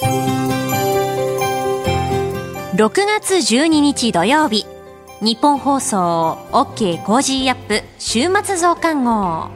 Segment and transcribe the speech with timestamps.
[0.00, 0.06] 6
[3.04, 4.64] 月12日土曜日。
[5.20, 9.50] ニッポン放送 OK Cozy up 週末増刊号。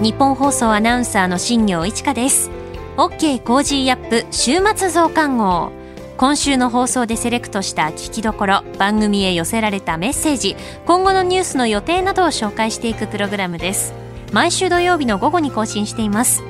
[0.00, 2.52] ニッポン放送アナウンサーの新行市佳です。
[2.96, 5.72] OK Cozy up 週末増刊号。
[6.16, 10.54] 今週の放送でセレクトした聞きどころ番組へ寄せられたメッセージ
[10.86, 13.92] 今後のニュースの予定などを紹介していくプログラムです。
[14.32, 16.42] 毎週土曜日の午後に更新しています。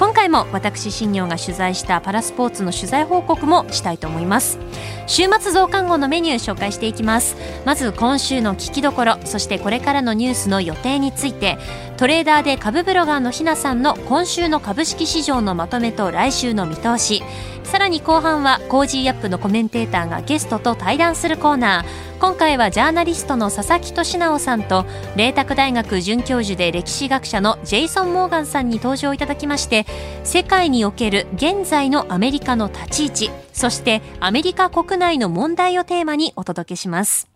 [0.00, 4.58] 今回も私新行が取材したパラスポーツの取材報告もしたいと思います。
[5.06, 7.36] 週末増刊号のメニュー紹介していきます。
[7.66, 11.58] まず今週の聞きどころそしてこれからのニュースの予定について
[11.98, 17.22] トレーダーで株ブロガーのひなさんの今週の株式市場のまとめと来週の見通し。
[17.62, 22.10] さらに後半は Cozy up のコメンテーターがゲストと対談するコーナー。
[22.20, 24.84] 今回はジャーナリストの佐々木俊尚さんと
[25.16, 29.86] 麗澤大学准教授で歴史学者のジェイソン・モーガンさんに登場いただきまして
[30.24, 37.28] 世界における現在のアメリカの立ち位置そしてアメリカ国内の問題をテーマにお届けします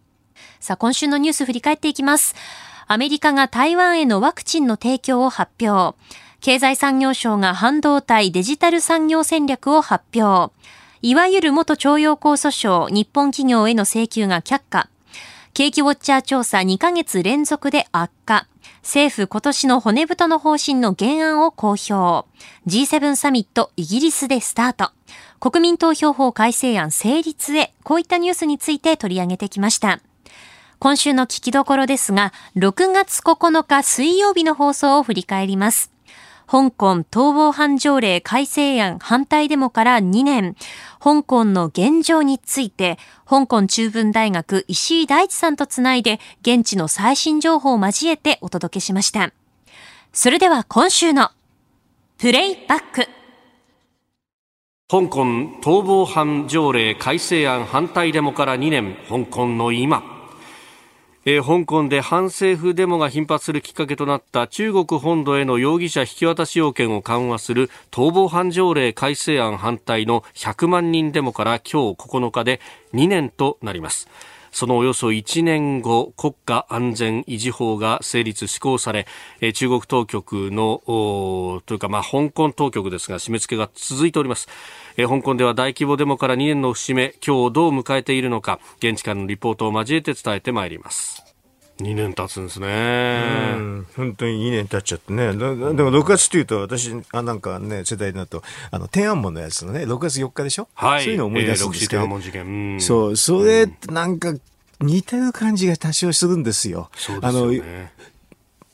[0.60, 2.34] さあ今週のニュース振り返っていきます
[2.86, 5.96] アメリカが台湾へのワクチンの提供を発表
[6.40, 10.52] 経済産業省が半導体デジタル産業戦略を発表
[11.04, 14.88] いわゆる元徴用工訴訟、日本企業への請求が却下。
[15.52, 18.46] 景気ウォッチャー調査2ヶ月連続で悪化。
[18.84, 22.28] 政府今年の骨太の方針の原案を公表。
[22.66, 24.90] G7 サミットイギリスでスタート。
[25.40, 30.00] 国民投票法改正案成立へ、こういったニュースについて取り上げてきました。
[30.80, 35.93] 今週の聞きどころですが、6月9日水曜日の放送を振り返ります。
[36.46, 40.56] 香港逃亡犯条例改正案反対デモから2年、
[41.02, 49.32] 香港の現状について、香港中文大学石井大地さんとつないで、現地の最新情報を交えてお届けしました。
[50.12, 51.30] それでは今週の
[52.18, 53.08] プレイバック。
[54.88, 55.24] 香港
[55.62, 60.13] 逃亡犯条例改正案反対デモから2年、香港の今。
[61.26, 72.60] えー、香港で反政府デモが頻発するきっかけとなった中国本土への容疑者引き渡し要件を緩和する逃亡犯条例改正案反対の100万人デモから今日9日で
[72.92, 74.08] 2年となります。
[74.54, 79.08] そのおよそ1年後、国家安全維持法が成立施行され、
[79.52, 80.80] 中国当局の、
[81.66, 84.48] というか、まあ、香港当局ですが、締め付けが続いております。
[84.96, 91.23] 香港では大規模デモから2年の節目、今日をどう迎えているのか、現地からのリポートを交えて伝えてまいります。
[91.80, 93.22] 2年経つんですね。
[93.96, 95.32] 本当に2年経っちゃってね。
[95.32, 95.44] でも
[95.90, 100.68] 6月というと、私、あなんかね、世代だと、あの、天安門のやつのね、6月4日でしょ？
[100.74, 101.02] はい。
[101.04, 102.02] そういうのを思い出すんですけど。
[102.02, 102.76] えー、天安門事件。
[102.76, 104.34] うそう、それ、なんか、
[104.80, 106.90] 似てる感じが多少するんですよ。
[106.96, 107.92] そうですよね。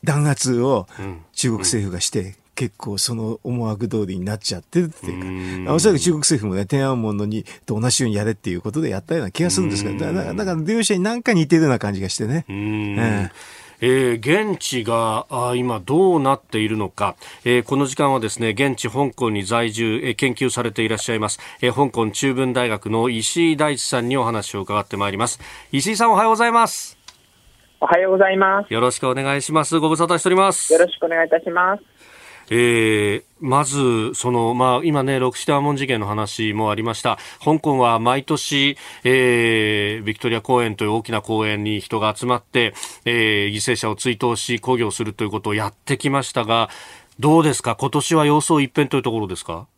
[0.05, 0.87] 弾圧を
[1.33, 12.45] 中国政府がして、結構その思惑通りになっちゃってるっていうか、おそらく中国政府もね、天安門のにと同じようにやれっていうことでやったような気がするんですけど、だから、だから両者に何か似てるような感じがしてね。
[12.49, 13.31] え
[13.81, 25.41] えー、現地があ今どうなっているのか、えー、この時間はですね現地香港に在住、えー、研究されていらっしゃいます、えー、香港中文大学の石井大地さんにお話を伺ってまいります。
[25.73, 26.99] 石井さんおはようございます。
[27.81, 28.73] おはようございます。
[28.73, 29.79] よろしくお願いします。
[29.79, 30.71] ご無沙汰しております。
[30.71, 31.90] よろしくお願いいたします
[32.53, 37.17] えー、まず、その、まあ、今ね、ロクシターモン事件の話もありました。
[37.45, 42.75] 香港は毎年、えー、ビクトリア公園という大きな公園に人が集まって、
[43.05, 46.69] えー、犠牲者を追悼し、抗議をするということをやってきましたが、
[47.21, 47.77] どうですか？
[47.77, 49.69] 今年は様相一変というところですか？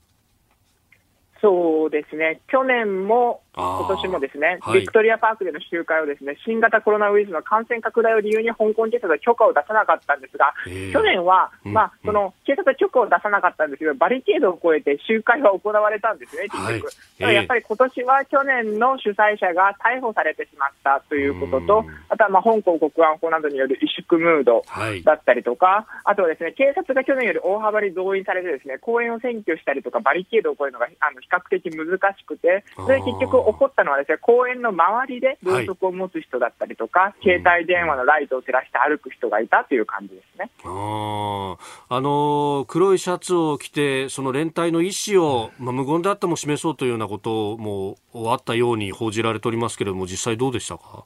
[1.42, 17.24] そうですね、去年も今年もですね、ビクトリアパークでの集会をですね、新型コロナウイルスの感染拡大を理由に香港警察は許可を出さなかったんですが、去年は、まあ、その警察は許可を出さなかったんですけど、バリケードを越えて集会は行われたんですね、結局。
[17.24, 24.64] はい、やっぱり今年は去年の主催者が逮捕されてしまったということと、あとはまあ香港国安法などによる萎縮ムード
[25.04, 40.50] だったりとか、あとはですね、警察が去年より大幅に動員されてですね、公園を占拠したりとか、バリケードを越えるのがあの比較的難しくて、それ結局起こったのはですね、公園の周りでろうそくを持つ人だったりとか、はい、携帯電話のライトを照らして歩く人がいたという感じですね。
[40.64, 41.56] あ
[41.88, 47.96] あの黒いシャツを着て、その連帯の意思を、まあ、無言であっても示そうというようなことも
[48.30, 51.04] あったように報じられておりますけれども、実際どうでしたか？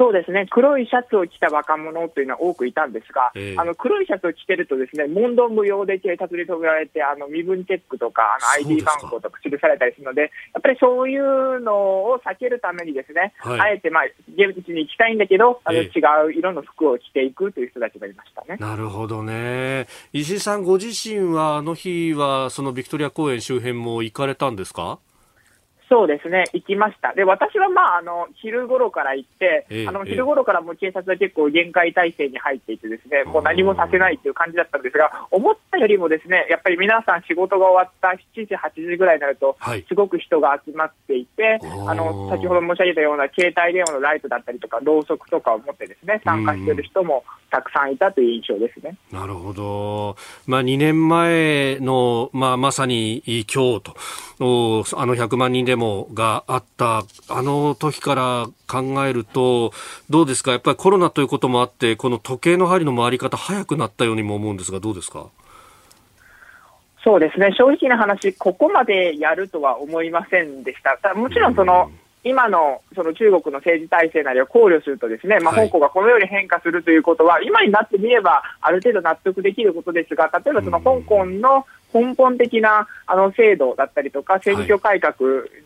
[0.00, 10.26] そうですね、黒いシャツを着た若者というのは多くいたんですが、えー、あの黒いシャツを着てると、ですね問答無用で警察に止められて、あの身分チェックとか、あの ID 番号とか記されたりするので、や
[10.58, 11.74] っぱりそういうの
[12.12, 15.88] を避けるために、ですね、はい、あえて、まあ、現地に行きたいんだけど、あの、違
[16.26, 18.56] う色の服を着ていくという人たちがいましたね。
[18.58, 19.86] なるほどね。
[20.14, 24.98] 石井さん、ご自身は、あの日は、そのビクトリア公園周辺も行かれたんですか？
[25.90, 27.14] そうですね、行きました。
[27.14, 39.56] で、私はまあ、あの、昼頃から行って、えー、あの、昼頃からもう警察は結構限界態勢に入っていてですね、もう何もさせないっていう感じだったんですが、思ったよりもですね、やっぱり皆さん仕事が終わった7時、8時ぐらいになると、
[39.88, 48.96] すごく人が集まっていて、はい、あの、先ほど申し上げたような携帯電話のライトだったりとか、ろうそくとかを持ってですね、参加している人もたくさんいたという印象ですね。
[49.10, 50.16] なるほど。
[50.46, 53.94] まあ、2年前の、まあ、まさに今日と、
[54.96, 59.72] あの100万人デモがあったあの時から考えると
[60.10, 60.50] どうですか？
[60.52, 65.28] やっぱりコロナということもあってこの時計の針の回り方早くなったようにも思うんですがどうですか？
[67.02, 67.54] そうですね。
[67.56, 71.14] 正直な話ここまでやるとは思いませんでした。
[71.14, 85.14] もちろんその、うん今のその中国の政治体制なりを考慮すると、ですね、まあ、香港がこのように変化するということは、はい、今になってみれば、ある程度納得できることですが、例えばその香港の根本的なあの制度だったりとか、選挙改革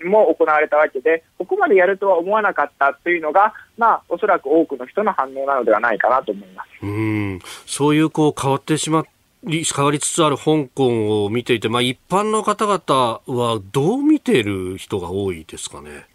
[0.04, 6.68] も行われたわけで、はい、ここまでやるとは思わなかったというのが、まあ、おそらく多くの人の反応なのではないかなと思います。
[6.82, 7.40] うん。
[7.66, 9.04] そういうこう変わってしまっ
[9.46, 16.06] 変わりつつある香港を見ていて、まあ、一般の方々はどう見ている人が多いですかね？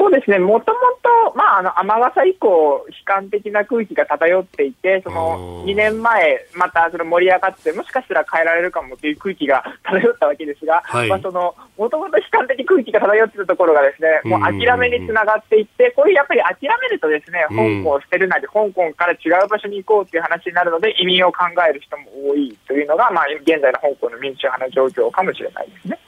[0.00, 25.98] そうですね、もともと、まあ、あの、雨傘以降、悲観的な空気が漂っていて、その、2年前、また、その盛り上がって、もしかしたら変えられるかもという空気が 漂ったわけですが、はい、まあ、その、もともと悲観的空気が漂っているところがですね、もう諦めにつながっていって、こういうやっぱり諦めるとですね、香港を捨てるなり、香港から違う場所に行こうという話になるので、移民を考える人も多いというのが、まあ、現在の香港の民主派の状況かもしれないですね。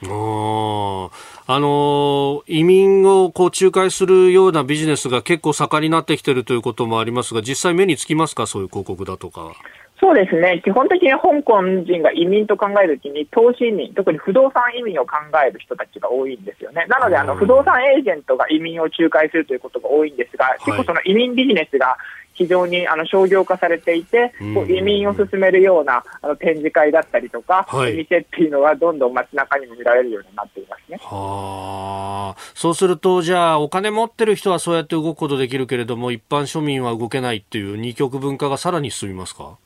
[1.45, 9.51] あの移民をこう仲介するようなビジネスが結構盛んになってきているということもありますが、実際目につきますか、そういう広告だとか。
[9.99, 16.85] そうですね、基本的に香港人が移民と考えるときに、投資移民、特に不動産移民を考える人たちが多いんですよね。
[16.89, 21.97] なので、あの不動産エージェントが移民を仲介するということが多いんですが、結構その移民ビジネスが
[22.33, 30.99] 非常にあの商業化されていて、こう移民を進めるようなあの展示会だったりとか、はい、店っていうのはどんどん街中にも見られるようになっていますね。
[31.01, 39.57] はあ、そうすると、じゃあ、お金持ってる人はそうやって動くことできるけれども、一般庶民は動けないっていう二極分化がさらに進みますか？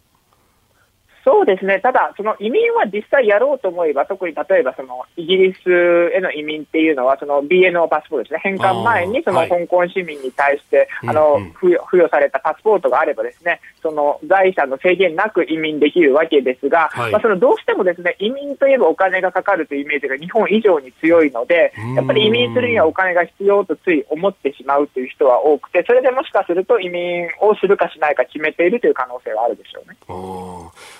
[1.27, 5.69] そうですね、ただ、その移民は実際やろうと思えば、特に例えばそのイギリス
[6.15, 29.97] への移民っていうのは、その BNO パスポートですね、返還前にその香港市民に対して、あの付与付与されたパスポートがあれば、ですねその財産の制限なく移民できるわけですが、はい、まあ、そのどうしてもですね移民といえばお金がかかるというイメージが日本以上に強いので、やっぱり移民するにはお金が必要とつい思ってしまうという人は多くて、それでもしかすると移民をするかしないか決めているという可能性はあるでしょうね。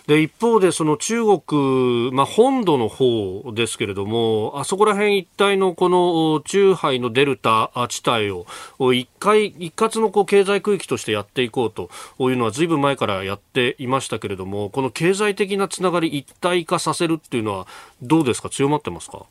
[0.07, 8.45] で一方でその中国、まあ、本土の方ですけれどもあそこら辺一帯のこの中海のデルタ地帯を
[8.94, 11.89] 一回一括のこう経済区域としてやっていこうと
[12.31, 17.68] いうのはずいぶん前からやっていましたけれどもこの経済的なつながり一体化させるっていうのは
[18.01, 18.50] どうですか？
[18.50, 19.25] 強まってますか？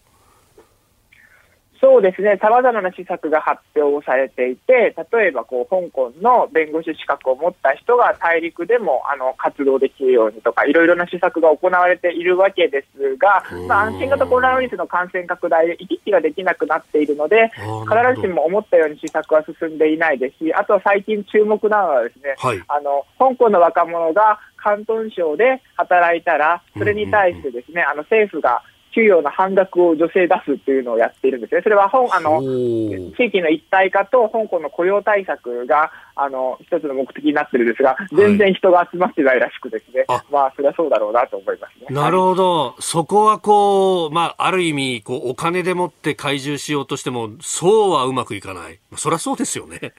[1.97, 28.63] そうですね、さまざまな施策が発表されていて、例えばこう香港の弁護士資格を持った人が大陸でもあの活動できるようにとか、いろいろな施策が行われているわけですが、まあ、新型コロナウイルスの感染拡大で行き来ができなくなっているので、必ずしも思ったように施策は進んでいないですし、あとは最近注目なのはですね、はい、あの香港の若者が広東省で働いたら、それに対してですね、あの政府が
[28.97, 31.61] 給与の半額を女性出すっていうのをやっているんですね。
[31.63, 41.95] それは本あの地域の一体化と香港の雇用対策があの一つの目的になってるんですが、全然人が集まってないらしくですね、はい、まあそれはそうだろうなと思いますね。
[41.95, 48.79] なるほど、そこはこうまあある意味こうお金でもって懐柔しようとしてもそうはうまくいかない。
[48.97, 49.93] そりゃそうですよね。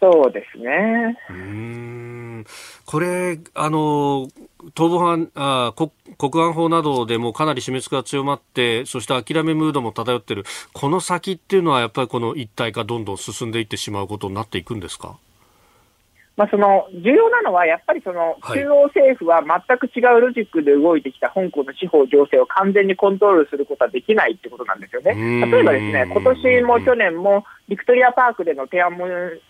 [0.00, 1.18] そうですね。
[1.28, 2.44] うん。
[2.86, 4.28] これ、あの、
[4.74, 15.16] 逃亡犯あ国、国安法などでもかなり締め付けが強まって、そして諦めムードも漂っている、この先っていうのは、やっぱりこの一体化、どんどん進んでいってしまうことになっていくんですか？
[16.36, 25.16] まあ、その重要なのは、やっぱりその中央政府は全く違うロジックで動いてきた香港の司法情勢を完全にコントロールすることはできないってことなんですよね。
[25.44, 29.08] 例えばですね、今年も去年もビクトリアパークでの天安門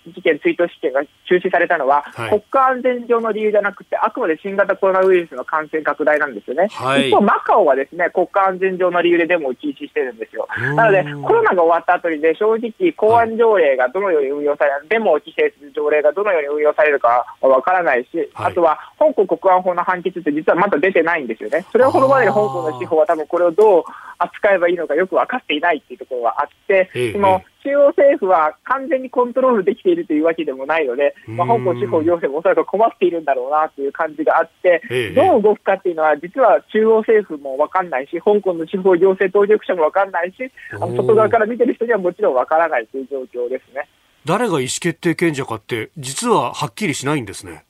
[0.08, 6.66] 事件、追悼式典が中止されたのは、はい、国家安全上の理由じゃなくて、あくまで新型コロナウイルスの感染拡大なんですよね。
[6.72, 10.48] はい、一方、マカオはですね、国家安全上の理由でデモを禁止してるんですよ。
[10.74, 21.64] なので、コロナが終わった後にね、正直、公安条例がどのように運用される、デモを規制する条例がどのように運用されるかはわからないし、はい、あとは、香港国安法の判決って実はまだ出てないんですよね。
[21.70, 23.84] それをこのまでに香港の司法は多分これをどう
[24.18, 40.36] 扱えばいいのかよく分かっていないっていうところがあって、その中央政府は完全にコントロールできているというわけでもないので、まあ、香港司法行政もおそらく困っているんだろうなという感じがあって、どう動くかっていうのは、実は中央政府も分かんないし、香港の司法行政当局者も分かんないし、
[40.72, 43.88] あの外側から見てる人にはもちろん分からないという状況ですね。
[44.24, 47.64] 誰が意思決定権者かって、実ははっきりしないんですね。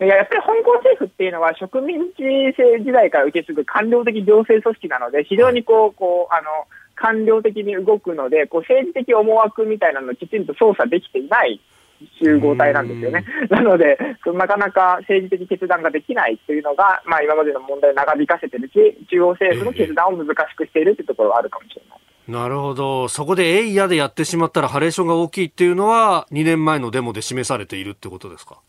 [0.00, 2.22] いややっぱり香港政府っていうのは植民地
[2.58, 6.66] 政時代から受け継ぐ官僚的行政組織なので、非常にこう、こう、あの、
[7.04, 11.60] 官僚的に動くので、こう政治的思惑みたいなのをきちんと操作できていない
[12.22, 13.26] 集合体なんですよね。
[13.50, 21.98] なので、なかなか政治的決断ができないというのが、まあ、今までの問題を長引かせてるし、中央政府の決断を難しくしているというところはあるかもしれない。
[22.26, 23.08] なるほど。
[23.08, 28.60] そこでえいやでやってしまったらハレーションが大きいっていうのは、2年前のデモで示されているってことですか？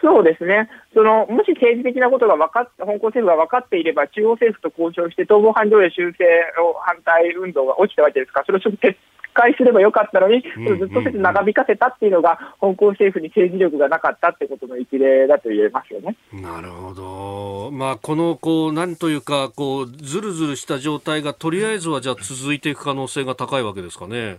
[0.00, 0.68] そうですね。
[0.94, 6.24] その、もし政治的なことが分かっ、香港政府が分かっていれば、中央政府と交渉して、逃亡犯条例修正
[6.62, 8.94] を反対運動が起きたわけですから、それをちょっと撤
[9.34, 16.16] 回すればよかったのに、うん、ずっとせず長引かせたっていうのが、香港政府に政治力がなかったってことの一例だと言えますよね。
[16.32, 17.70] なるほど。
[17.70, 24.38] まあ、この、こう、なんというか、こう、ずるずるした状態が、とりあえずはじゃあ続いていく可能性が高いわけですかね。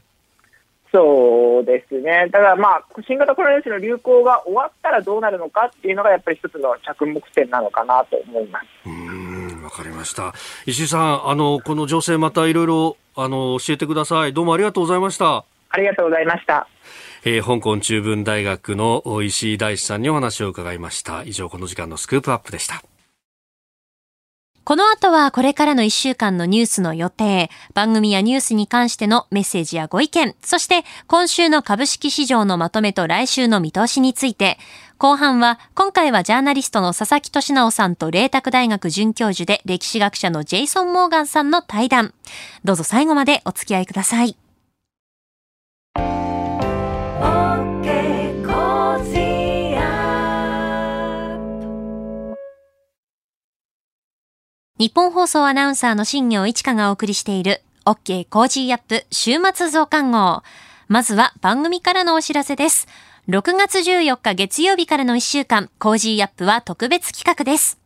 [0.91, 2.29] そうですね。
[2.31, 8.65] ただまあ、新型コロナウイルスの流行が終わったらどうなるのかっていうのがやっぱり一つの着目点なのかなと思います。
[8.85, 10.33] うん、わかりました。
[10.65, 14.33] 石井さん、あの、この情勢またいろいろ、あの、教えてください。
[14.33, 15.45] どうもありがとうございました。
[15.71, 16.67] ありがとうございました。
[17.23, 21.23] えー、香港中文大学の石井大志さんにお話を伺いました。
[21.23, 22.81] 以上、この時間のスクープアップでした。
[24.69, 34.59] この後はこれからの1週間のニュースの予定、番組やニュースに関してのメッセージやご意見、そして今週の株式市場のまとめと来週の見通しについて、
[34.99, 42.13] 後半は今回はジャーナリストの佐々木俊尚さんと麗澤大学准教授で歴史学者のジェイソン・モーガンさんの対談。
[42.63, 44.37] どうぞ最後までお付き合いください。
[54.79, 60.41] ニッポン放送アナウンサーの新行市佳がお送りしている OK Cozy up 週末増刊号。
[60.87, 62.87] まずは番組からのお知らせです。
[63.27, 67.77] 6月14日月曜日からの1週間、 Cozy up は特別企画です。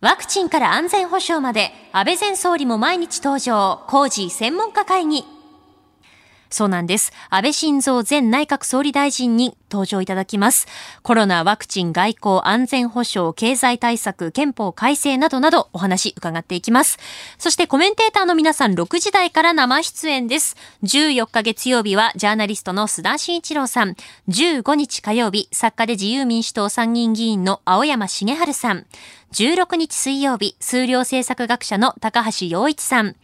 [0.00, 5.24] ワクチンから安全保障まで、安倍前総理も毎日登場、 Cozy 専門家会議。
[6.50, 7.12] そうなんです。
[7.30, 10.66] 安倍晋三前内閣総理大臣に登場いただきます。
[11.02, 16.98] コロナ、ワクチン、外交、安全保障、経済対策、憲法改正などなどお話伺っていきます。
[17.38, 20.56] そしてコメンテーターの皆さん6時台から生出演です。
[20.82, 23.94] 14日月曜日はジャーナリストの須田慎一郎さん。
[24.28, 28.86] 15日火曜日、作家で自由民主党参議院議員の青山茂春さん。
[29.32, 33.14] 16日水曜日、数量政策学者の高橋洋一さん。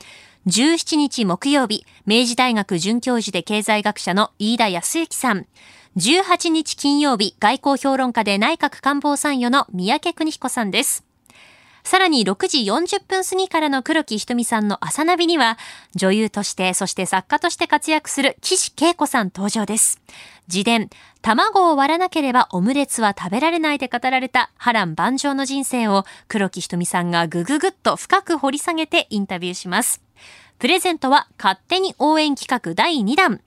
[0.47, 5.47] 17日木曜日、明治大学准教授で経済学者の飯田康之さん。
[5.97, 11.05] 18日金曜日、外交評論家で内閣官房参与の三宅邦彦さんです。
[11.83, 15.59] さらに6時40分過ぎからの黒木ひとみさんの朝ナビには、
[15.97, 20.01] 女優として、そして作家として活躍する岸恵子さん登場です。
[20.47, 20.91] 自伝、
[21.23, 30.06] 卵を割らなければオムレツは食べられないで語られた波乱万丈の人生を黒木ひとみさんがぐぐぐっと深く掘り下げてインタビューします。
[30.59, 33.41] プレゼントは勝手に応援企画第2弾。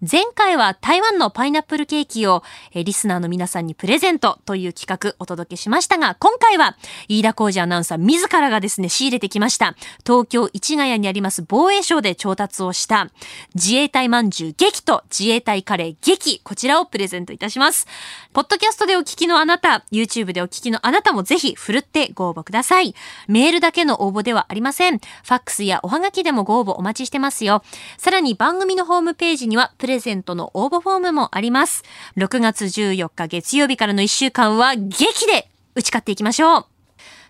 [0.00, 6.76] 前回は台湾のパイナップルケーキをえリスナーの皆さんにプレゼントという企画お届けしましたが、今回は
[7.08, 9.74] 飯田浩二アナウンサー自らがですね、仕入れてきました。
[10.06, 13.08] 東京市ヶ谷にあります防衛省で調達をした
[13.56, 17.88] 自衛隊まんじゅう劇と自衛隊カレー劇、こちらをプレゼントいたします。
[18.32, 22.94] ポッドキャストでお聞きのあなた、YouTube でお聞きのあなたもぜひふるってご応募ください。
[23.26, 24.98] メールだけの応募ではありません。
[25.00, 27.64] ファックスやおはがきでもご応募お待ちしてますよ。
[27.96, 31.82] さらに番組のホームページにはプレゼントの応募フォームもあります。
[32.16, 36.66] 6月14日月曜日からの1週間は劇で打ち勝っていきましょう。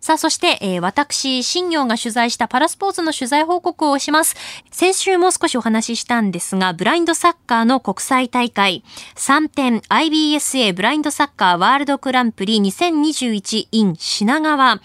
[0.01, 4.37] さあ、そして、えー、私、新業が取材したパラスポーツの取材報告をします。
[4.71, 8.85] 先週も少しお話ししたんですが、ブラインドサッカーの国際大会、
[9.17, 14.81] 3点 IBSA ブラインドサッカーワールドクランプリ2021 in 品川。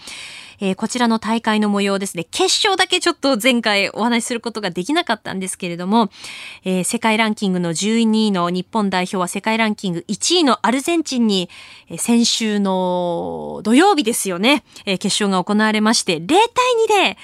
[0.60, 6.10] えー、こちらの大会の模様ですね、決勝だけちょっと前回お話しすることができなかったんですけれども、
[6.64, 11.48] えー、世界ランキングの12位の日本代表は世界ランキング1位のアルゼンチンに、
[11.88, 16.38] えー、先週の土曜日ですよね、えー、決勝が行われまして、0対
[17.08, 17.18] 2で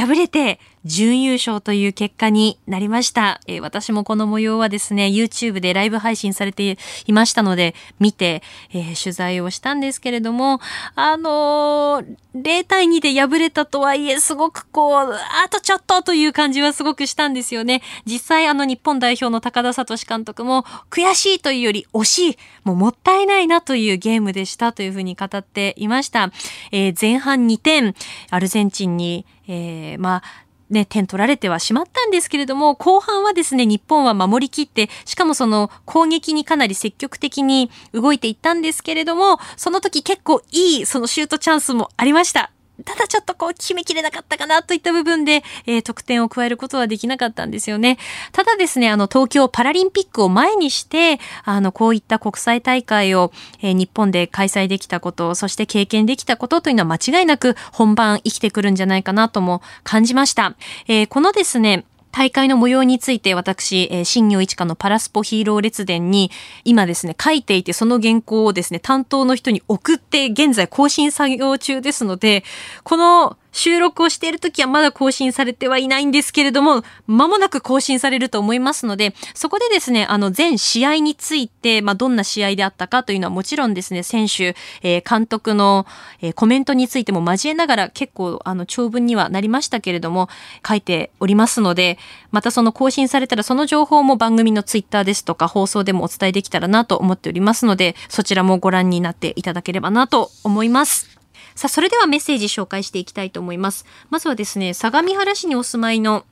[0.00, 3.40] 敗れて、準優勝という結果になりました。
[3.46, 10.60] えー、私もこの模様はですね、YouTube でライブ配信されていましたので、見て、えー、取材をしたんですけれども、
[10.94, 17.82] あのー、0対2で敗れたとはいえ、すごくこう、あとちょっとという感じはすごくしたんですよね。
[18.04, 26.30] 実際あの日本代表の高田聡監督も、悔しいというより惜しい、もうもったいないなというゲームでしたというふうに語っていました。
[26.72, 27.94] えー、前半2点、
[28.30, 42.53] アルゼンチンに、えー、まあ、ね、点取られてはしまったんですけれども、後半はですね、日本は守りきって、しかもその攻撃にかなり積極的に動いていったんですけれども、その時結構いいそのシュートチャンスもありました。
[42.84, 47.98] ただちょっとこう決めきれなかったかなといった部分で、えー、得点を加えることはできなかったんですよね。
[48.32, 60.56] ただですね、あの東京パラリンピックを前にして、あのこういった国際大会を、えー、日本で開催できたこと、そして経験できたことというのは間違いなく本番生きてくるんじゃないかなとも感じました。
[60.88, 66.30] えー、このですね、大会の模様について私、えー、新業一課のパラスポヒーロー列伝に
[66.62, 72.44] 今ですね、書いていてその原稿をですね、担当の人に送って現在更新作業中ですので、
[72.84, 85.86] この収録をしている時はまだ更新されてはいないんですけれども、間もなく更新されると思いますので、そこでですね、あの、全試合について、まあ、どんな試合であったかというのはもちろんですね、選手、えー、監督の、
[86.20, 90.28] えー、コメントについても交えながら結構、あの、長文にはなりましたけれども、
[90.66, 91.96] 書いておりますので、
[92.32, 101.13] またその更新されたらその情報も番組のツイッターですとか放送でもお伝えできたらなと思っておりますので、そちらもご覧になっていただければなと思います。
[101.54, 103.86] さあ、それではメッセージ紹介していきたいと思います。
[104.10, 106.24] まずはですね、相模原市にお住まいの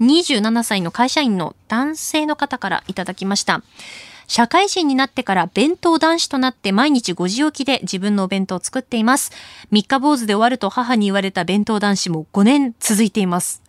[0.00, 3.62] 27歳の会社員の男性の方からいただきました。
[4.30, 9.32] 社会人になってから弁当男子となって毎日5時起きで自分のお弁当を作っています。
[9.72, 13.60] 三日坊主で終わると母に言われた弁当男子も5年続いています。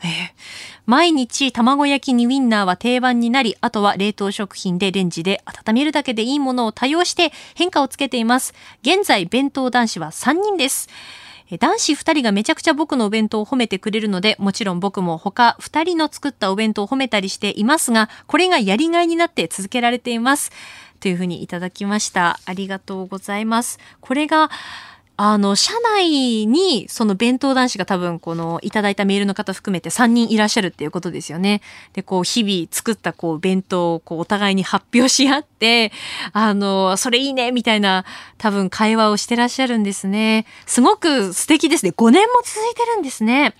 [0.85, 8.53] 毎日卵焼きにウィンナーは定番になり、あとは冷凍食品でレンジで温めるだけでいいものを多用して変化をつけています。
[8.83, 10.89] 現在弁当男子は3人です。
[11.57, 20.51] 男子2人がめちゃくちゃ僕のお弁当を褒めてくれるので、もちろん僕も他2人の作ったお弁当を褒めたりしていますが、これがやりがいになって続けられています。
[21.01, 22.39] というふうにいただきました。
[22.45, 23.79] ありがとうございます。
[23.99, 24.51] これが、
[25.23, 31.61] あの、社内に、その弁当男子が多分、この、いただいたメールの方含めて3人いらっしゃるっていうことですよね。
[31.93, 35.91] で、こう、日々作った、こう、弁当を、こう、お互いに発表し合って、
[36.33, 38.03] あの、それいいね、みたいな、
[38.39, 40.47] 多分、会話をしてらっしゃるんですね。
[40.65, 41.93] すごく素敵ですね。
[41.95, 43.53] 5年も続いてるんですね。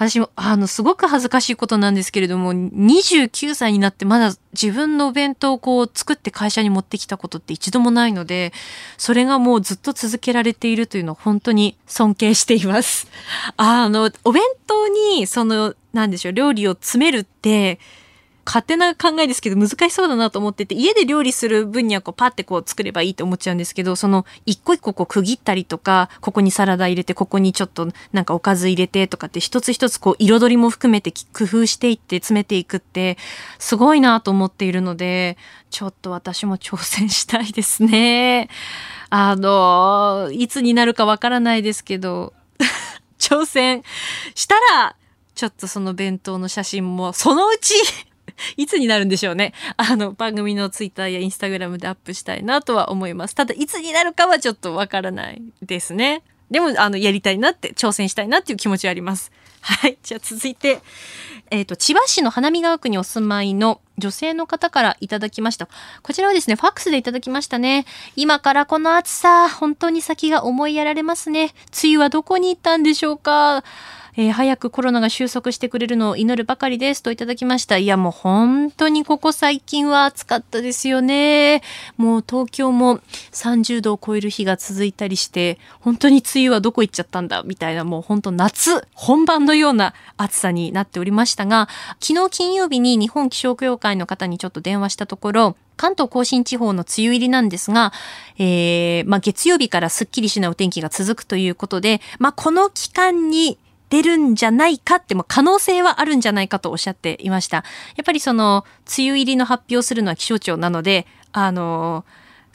[0.00, 8.54] 私も、あの、すごく恥ずかしいことなんですけれども、29歳になってまだ自分のお弁当をこう作って会社に持ってきたことって一度もないので、
[8.96, 13.08] それがもうずっと続けられているというのは本当に尊敬しています。
[13.58, 17.78] あの、お弁当に、その、なんでしょう、料理を詰めるって、
[18.50, 33.18] 勝手な考えですけど難しそうだなと思ってて、家で料理する分にはこうパッてこう作ればいいと思っちゃうんですけど、その一個一個こう区切ったりとか、ここにサラダ入れて、ここにちょっとなんかおかず入れてとかって一つ一つこう彩りも含めて工夫していって詰めていくって
[33.60, 35.36] すごいなと思っているので、
[35.70, 38.48] ちょっと私も挑戦したいですね。
[39.10, 42.32] あの、いつになるかわからないですけど、
[43.20, 43.84] 挑戦
[44.34, 44.96] したら、
[45.36, 47.74] ちょっとその弁当の写真もそのうち
[48.56, 49.52] いつになるんでしょうね。
[49.76, 53.34] あの、番組のツイッターやインスタグラムでアップしたいなとは思います。
[53.34, 56.22] ただ、いつになるかはちょっとわからないですね。
[56.50, 59.30] でも、あの、やりたいなって、挑戦したいなっていう気持ちはあります。
[59.60, 59.98] はい。
[60.02, 60.80] じゃあ続いて、
[61.50, 65.68] えっ、ー、と、千葉市の花見川区にお住まいの女性の方からいただきました。
[66.02, 67.84] こちらはですね、ファックスでいただきましたね。
[68.16, 71.52] 今からこの暑さ、本当に先が思いやられますね。
[71.82, 73.64] 梅雨はどこに行ったんでしょうか
[74.16, 77.76] えー、早くコロナが収束してくれるのを祈るばかりですといただきました。
[77.76, 81.62] いや、もう本当にここ最近は暑かったですよね。
[81.96, 83.00] もう東京も
[83.32, 91.68] 30度を超える日が続いたりして、本当に梅雨はどこ行っちゃったんだみたいな、もう本当夏本番ののような暑さになっておりましたが、
[92.00, 97.92] 昨日金曜日に日本気象協会の方にちょっと電話したところ、関東甲信地方の梅雨入りなんですが、
[98.38, 103.58] えー、まあ、月曜日からすっきりしないお天気が続くということで、まあ、この期間に
[103.88, 107.64] 出るんじゃないかって、も可能性はあるんじゃないかとおっしゃっていました。
[107.96, 108.64] やっぱりその、
[108.96, 112.04] 梅雨入りの発表するのは気象庁なので、あの、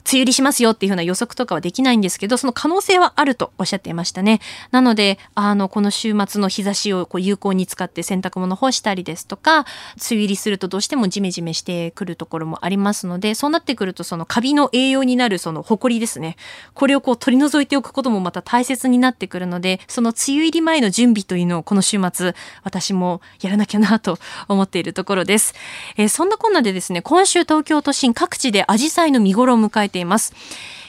[0.06, 4.40] 梅雨入りしますよっていうふうな予測とかはできないんですけど、その可能性はあるとおっしゃっていましたね。
[4.70, 9.66] なので、あの、この週末の日差しをこう有効に使って洗濯物干したりですとか、梅
[10.12, 16.36] 雨入りするとどうしてもジメジメしてくるところもありますので、そうなってくるとそのカビの栄養になるその埃ですね。
[16.74, 25.54] これをこう取り除いておくこともまた大切になってくるので、その梅雨入り前の準備というのをこの週末、私もやらなきゃなと思っているところです。
[25.96, 30.34] えー、そんなこんなでですね、今週東京都心各地でアジサイの見頃を迎えてています。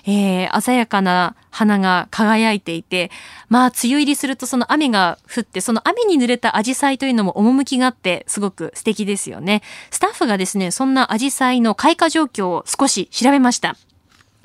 [0.10, 3.12] えー、鮮やかな花が輝いていて、
[3.50, 9.64] まあ、梅雨入りするとその雨が降って、その雨に濡れたアジサイというのも趣があって、すごく素敵ですよね。
[9.92, 13.76] スタッフがですね、そんなアジサイの開花状況を少し調べました。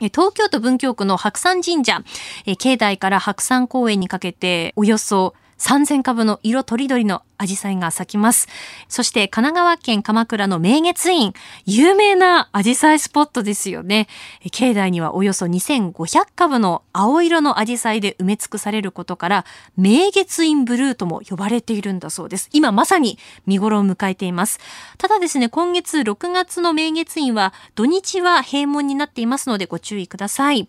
[0.01, 2.03] 東京都文京区の白山神社、
[2.59, 8.47] 境内から白山公園にかけておよそ3000株の色とりどりのアジサイが咲きます。
[8.89, 11.33] そして神奈川県鎌倉の明月院、
[11.67, 14.07] 有名なアジサイスポットですよね。
[14.53, 19.45] 境内にはおよそ2500株の青色のアジサイで埋め尽くされることから、
[19.77, 22.49] 明月院ブルーとも呼ばれているんだそうです。
[22.53, 24.61] 今まさに見頃を迎えています。
[24.99, 30.69] ただですね、今月6月の明月院は土日は閉門になっていますのでご注意ください。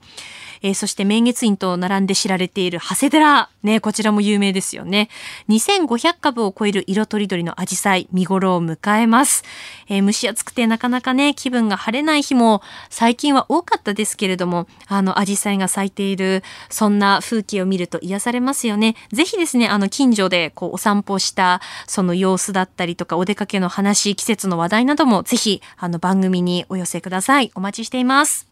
[0.64, 5.10] えー、そして明月院と並んで知られている長谷寺、ね、こちらも有名ですよね。
[5.50, 9.44] 2500株を超える色とりどりのアジサイ、見頃を迎えます。
[9.90, 18.96] えー、蒸し暑くてなかなかね、気分が晴れない日も最近は多かったですけれども、あの、アジサイが咲いている、そんな風景を見ると癒されますよね。
[19.12, 27.52] ぜひですね、あの、近所でこう、お散歩したその様子だったりとか、お出かけの話、季節の話題などもぜひ、あの、番組にお寄せください。
[27.56, 28.48] お待ちしています。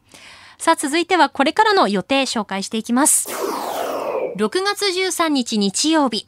[0.58, 3.30] さあ、続いてはこれからの予定紹介していきます。
[4.36, 6.26] 6月13日日曜日。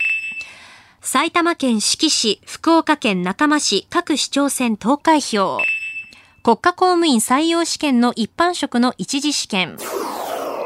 [1.05, 5.59] 埼玉県志木市、福岡県中間市、各市長選投開票。
[6.43, 9.75] 国家公務員採用試験の一般職の一次試験。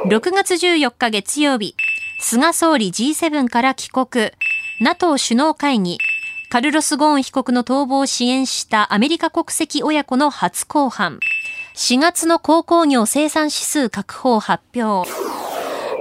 [0.06, 1.76] 6月14日月曜日、
[2.20, 4.30] 菅総理 G7 から帰国。
[4.80, 5.98] NATO 首脳会議。
[6.52, 11.20] カルロス・ゴーン被告の逃亡を支援したアメリカ国籍親子の初公判。
[11.74, 15.10] 4月の鉱工業生産指数確保発表。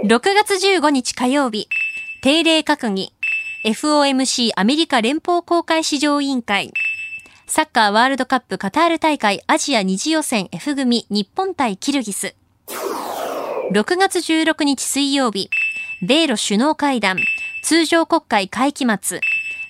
[0.04, 1.70] 6月15日火曜日、
[2.20, 3.14] 定例閣議、
[3.66, 6.72] FOMC アメリカ連邦公開市場委員会、
[7.48, 12.36] サッカーワールドカップカタール大会アジア二次予選 F 組日本対キルギス。
[13.72, 15.50] 6月16日水曜日、
[16.00, 17.18] 米ロ首脳会談、
[17.64, 19.20] 通常国会会期末、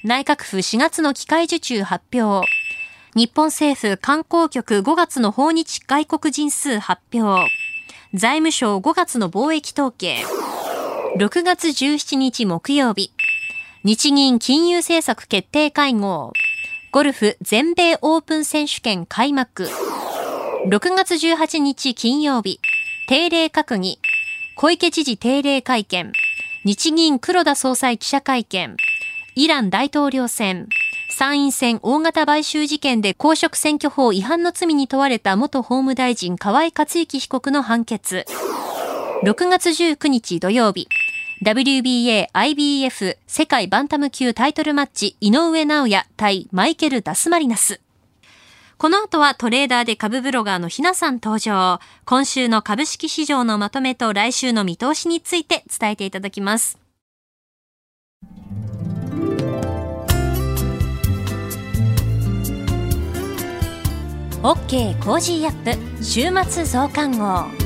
[0.05, 2.47] 内閣府4月の機械受注発表。
[3.15, 7.51] 日本政府観光局5月の訪日外国人数発表。
[8.13, 10.23] 財務省5月の貿易統計。
[11.17, 13.16] 6月17日木曜日。
[13.87, 16.33] 日銀金融政策決定会合。
[16.91, 19.69] ゴルフ全米オープン選手権開幕。
[20.67, 22.59] 6月18日金曜日。
[23.07, 24.01] 定例閣議。
[24.57, 26.11] 小池知事定例会見。
[26.65, 28.77] 日銀黒田総裁記者会見。
[29.37, 30.69] イラン大統領選。
[31.09, 38.25] 参院選大型買収事件で公職選挙法違反の罪に問われた元法務大臣河井克行被告の判決。
[39.23, 40.89] 6月19日土曜日。
[41.43, 47.81] WBA IBF 世界バンタム級タイトルマッチ井上直也対マイケル・ダスマリナス。
[48.79, 51.79] この後はトレーダーで株ブロガーのひなさん登場。
[52.07, 56.79] 今週の株式市場のまとめと来週の見通しについて伝えていただきます。
[64.43, 67.66] OK コージーアップ週末増刊号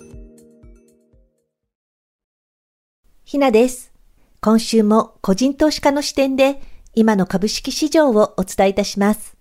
[3.31, 3.93] ひなです。
[4.41, 6.61] 今週も個人投資家の視点で
[6.93, 9.37] 今の株式市場をお伝えいたします。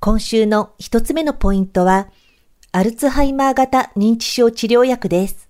[0.00, 2.10] 今週の一つ目のポイントは、
[2.72, 5.48] アルツハイマー型認知症治療薬です。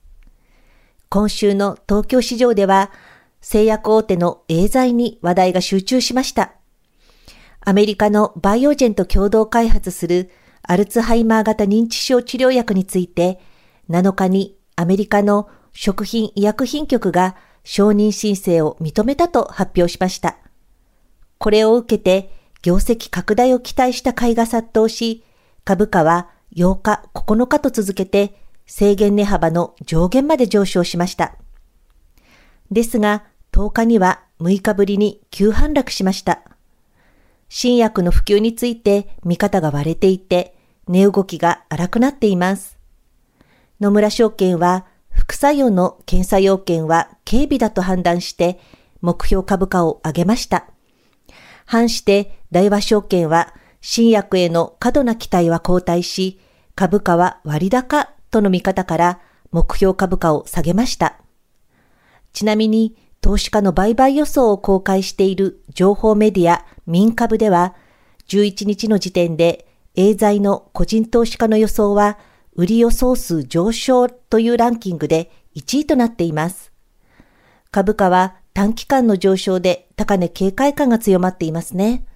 [1.09, 2.93] 今週の東京市場では、
[3.41, 6.53] 製薬大手のエーザイに話題が集中しました。
[7.63, 10.31] アメリカのバイオジェンと共同開発する
[10.63, 13.41] アルツハイマー型認知症治療薬について、
[13.91, 20.39] 7日にアメリカの食品医薬品局が承認申請を認めたと発表しました。
[21.39, 22.33] これを受けて、
[22.63, 25.25] 業績拡大を期待した買いが殺到し、
[25.65, 31.37] 株価は8日、9日と続けて制限値幅の上限まで上昇しました。
[32.71, 36.43] ですが、10日には6日ぶりに急反落しました。
[37.49, 40.57] 新薬の普及について見方が割れていて、
[40.87, 42.79] 値動きが荒くなっています。
[43.81, 48.59] 野村証券は副作用の検査要件は軽微だと判断して
[49.01, 50.67] 目標株価を上げました。
[51.67, 56.41] 反して大和証券は新薬への過度な期待は後退し、
[56.75, 59.21] 株価は割高との見方から
[59.53, 61.21] 目標株価を下げました。
[62.33, 67.75] ちなみに投資家の売買予想を公開している情報メディア民株では
[68.29, 72.19] 11日の時点でエーザイの個人投資家の予想は
[72.55, 76.73] 売り予想数上昇というランキングで1位となっています。
[77.71, 82.07] 株価は短期間の上昇で高値警戒感が強まっていますね。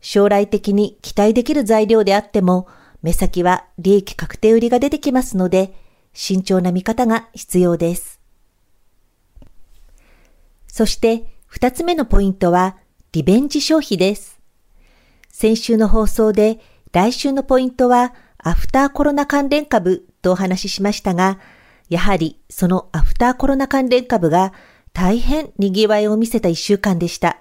[0.00, 2.68] 将来的に期待できる材料であっても、
[3.02, 5.74] 目先は利益確定売りが出てきますので、
[6.12, 8.20] 慎重な見方が必要です。
[10.66, 12.76] そして二つ目のポイントは、
[13.12, 14.40] リベンジ消費です。
[15.30, 16.60] 先週の放送で
[16.92, 21.38] 来週のポイントはアフターコロナ関連株とお話ししましたが、
[21.88, 24.52] やはりそのアフターコロナ関連株が
[24.92, 27.38] 大変賑わいを見せた一週間でした。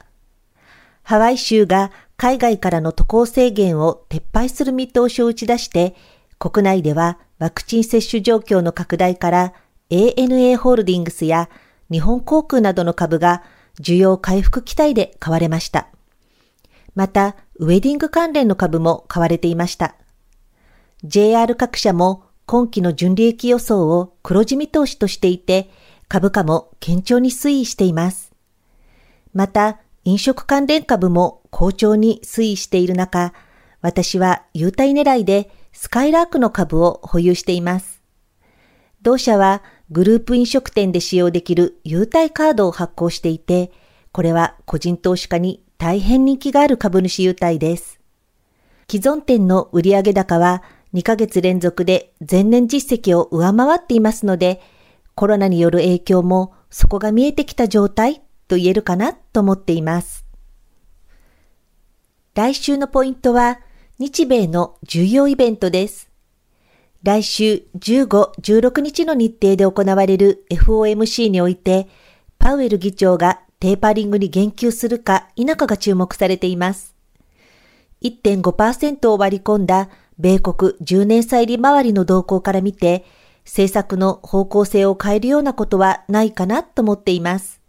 [1.04, 5.96] ハワイ州が海外からの渡航制限を撤廃する見通しを打ち出して、
[6.38, 9.54] 国内ではワクチン接種状況の拡大から
[9.90, 11.50] ANA ホールディングスや
[11.92, 13.42] 日本航空などの株が
[13.80, 15.88] 需要回復期待で買われました。
[16.94, 19.96] また、ウェディング関連の株も買われていました。
[21.04, 25.70] JR 各社も今期の純利益予想を黒字見通しとしていて、
[26.08, 28.32] 株価も堅調に推移しています。
[29.34, 33.34] また、飲食関連株も好調に推移している中、
[33.82, 38.02] 私は優待狙いでスカイラークの株を保有しています。
[39.02, 43.72] 同社はグループ飲食店で使用できる優待カードを発行していて、
[44.12, 48.00] これは個人投資家に大変人気がある株主優待です。
[48.90, 50.62] 既存店の売上高は
[50.94, 54.62] 2ヶ月連続で前年実績を上回っていますので、
[55.16, 60.26] コロナによる影響も底が見えてきた状態と言えるかなと思っています。
[62.34, 63.60] 来週のポイントは
[64.00, 66.10] 日米の重要イベントです。
[67.04, 71.88] 来週15、16日の日程で行われる FOMC において、
[72.38, 76.96] パウエル議長がテーパリングに言及するか否かが注目されています。
[78.02, 79.90] 1.5%を割り込んだ
[80.22, 83.06] 米国10年債利回りの動向から見て、
[83.44, 87.60] 政策の方向性を変えるようなことはないかなと思っています。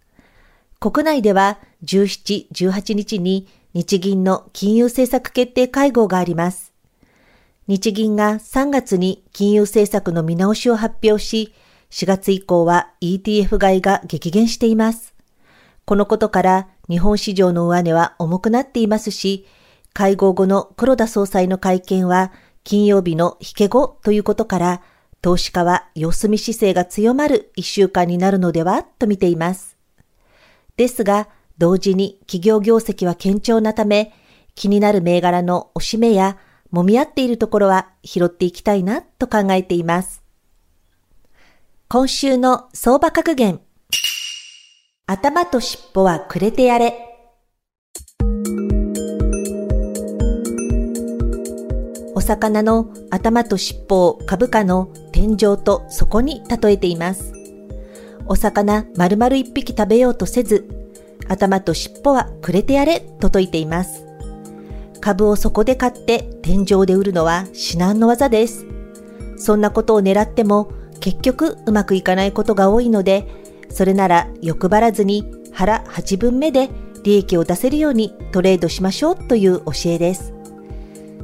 [0.78, 6.72] 国内では17、18日に日銀の金融政策決定会合があります。
[7.68, 11.54] 日銀が3月に金融政策の見直しを発表し、
[11.90, 15.14] 4月以降は ETF 買いが激減しています。
[15.86, 19.46] このことから日本市場の上値は重くなっていますし、
[19.94, 22.32] 会合後の黒田総裁の会見は
[22.64, 24.82] 金曜日の引け後ということから、
[25.20, 29.76] 投資家は様子見姿勢が強まる一週間になるのではと見ています。
[30.76, 34.12] ですが、同時に企業業績は堅調なため、
[34.54, 36.38] 気になる銘柄の押し目や
[36.72, 40.22] 揉み合っているところは拾っていきたいなと考えています。
[41.88, 43.60] 今週の相場格言。
[45.06, 47.11] 頭と尻尾はくれてやれ。
[52.22, 57.32] 魚の頭と尻尾を株価の天井と底に例えています。
[58.26, 60.68] お魚丸々一匹食べようとせず、
[61.28, 64.04] 頭と尻尾はくれてやれと説いています。
[65.00, 68.66] 株をそこで買って天井で売るのは至難の技です。
[69.36, 73.26] そんなことを狙っても結局うまくいかないことが多いので、
[73.68, 76.70] それなら欲張らずに腹8分目で
[77.02, 80.32] 利益を出せるようにトレードしましょうという教えです。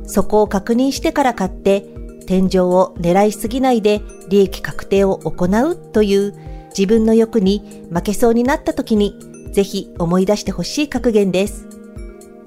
[0.09, 1.87] そこを確認してから買って
[2.27, 6.35] 天井を狙いすぎないで利益確定を行うという
[6.77, 9.15] 自分の欲に負けそうになった時に、
[9.53, 11.67] ぜひ思い出してほしい格言です。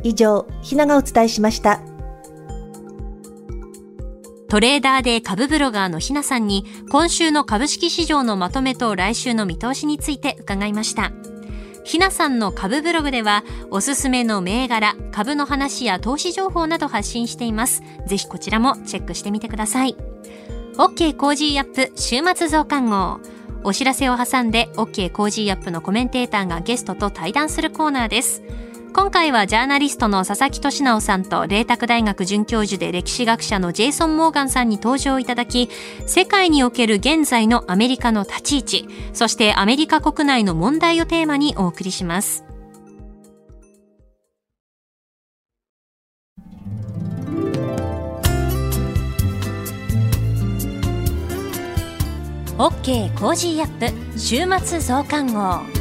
[0.04, 1.82] 以上、ひながお伝えしました。
[4.47, 11.12] トレーダーで株ブロガーのひなさんに今週の株式市場のまとめと来週の見通しについて伺いました。
[11.84, 17.82] ひなさんの株ブログではおすすめの銘柄、株の話や投資情報など発信しています。
[18.08, 19.96] ぜひこちらもチェックしてみてください。
[20.78, 23.20] OK Cozy up 週末増刊号。
[23.63, 28.41] お知らせを挟んで OK コージーアップのコメンテーターがゲストと対談するコーナーです。
[28.93, 35.69] 今回はジャーナリストの佐々木俊尚さんと麗澤大学准教授で歴史学者のジェイソン・モーガンさんに登場いただき、
[36.06, 42.43] 世界における現在のアメリカの立ち位置、そしてアメリカ国内の問題をテーマにお送りします。
[52.58, 55.81] OK Cozy up 週末増刊号。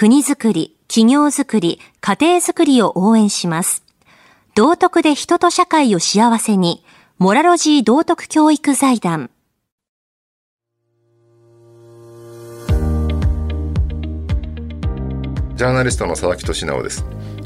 [0.00, 3.84] 国づくり、企業づくり、家庭づくりを応援します。
[4.54, 6.82] 道徳で人と社会を幸せに、
[7.18, 9.28] モラロジー道徳教育財団。
[15.54, 17.04] ジャーナリストの佐々木俊直です。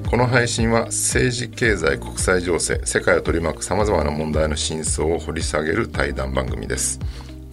[0.09, 7.01] この配信は政治、経済、国際情勢、世界を取り巻く様々な問題の真相を掘り下げる対談番組です。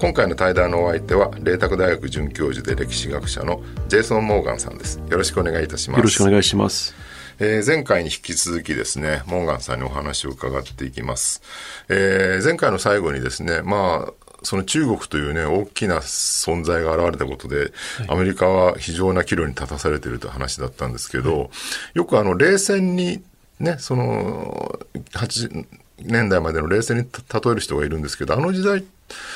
[0.01, 4.97] 今回の対談のお相手は麗澤大学准教授で歴史学者のジェイソン・モーガンさんです。
[4.97, 5.99] よろしくお願いいたします。
[5.99, 6.95] よろしくお願いします。
[7.37, 11.43] えー、前回に引き続きですね、モーガンさんにお話を伺っていきます。
[11.87, 17.71] えー、前回の最後にですね、まあ、その中国というね、大きな存在が現れたことで、
[18.07, 21.49] アメリカは非常な岐路に立たされているという話だったんですけど、はい、
[21.93, 23.21] よくあの、冷戦に
[23.59, 24.79] ね、その、
[25.13, 25.67] 8
[26.05, 28.83] 年代までの冷戦に例える人がいるんですけど、あの時代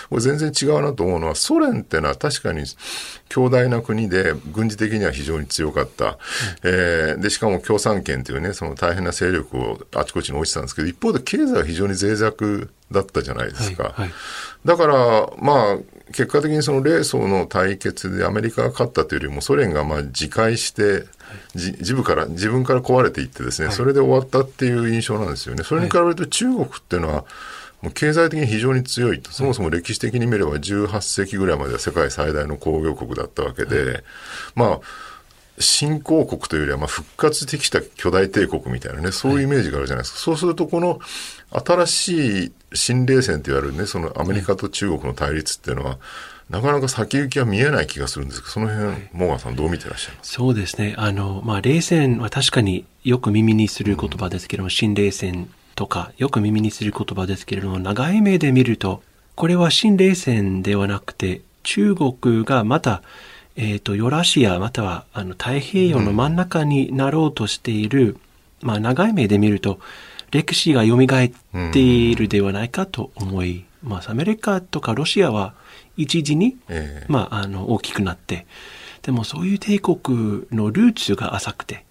[0.10, 2.63] これ全然違うなと思うのは、ソ連ってのは確かに
[3.30, 6.06] 強大な国で、軍事的には非常に強かった。
[6.06, 6.13] うん、
[6.63, 13.84] えー、で、しかも共産権というね、その大変な勢力をあちこちに置いてたんですけど、一方で経済は非常に脆弱だったじゃないですか。
[13.84, 14.12] はいはい、
[14.65, 21.05] だから、まあ、結果的にその米ソの対決でアメリカが勝ったというよりも、ソ連がまあ自壊して、
[21.55, 25.63] 自分から自分から壊れていってですね、はい、それで終わったっていう印象なんですよね。
[25.63, 27.25] それに比べると中国っていうのは、
[27.81, 34.03] もう経済的に非常に強いと、そもそも歴史的に見れば18世紀ぐらいまでは世界最大の工業国だったわけで、はい、
[34.55, 34.79] まあ、
[35.57, 40.17] 新興国というよりは、まあ、復活できた巨大帝国みたいなね、そういうイメージがあるじゃないですか。
[40.17, 40.99] はい、そうすると、この
[41.51, 45.97] 新しい新冷戦と言われるね、そのアメリカと中国の対立っていうのは、
[46.49, 50.33] なかなか先行きは見えない気がするんですけど、その辺、はい、モーガンさんどう見てらっしゃいます？
[50.33, 50.93] そうですね。
[50.97, 59.01] あの、まあ、冷戦は確かによく耳にする言葉ですけども、うん、新冷戦とか、よく耳にする言葉ですけれども、長い目で見ると、
[59.35, 63.01] これは新冷戦ではなくて、中国がまた、
[63.55, 68.17] えっ、ー、と、ユーラシア、または、あの、太平洋の真ん中になろうとしている、
[68.61, 69.79] うん、まあ、長い目で見ると、
[70.31, 74.09] 歴史が蘇っているではないかと思います。
[74.09, 75.53] アメリカとかロシアは
[75.95, 78.45] 一時に、えー、まあ、あの、大きくなって、
[79.01, 79.97] でもそういう帝国
[80.51, 81.85] のルーツが浅くて、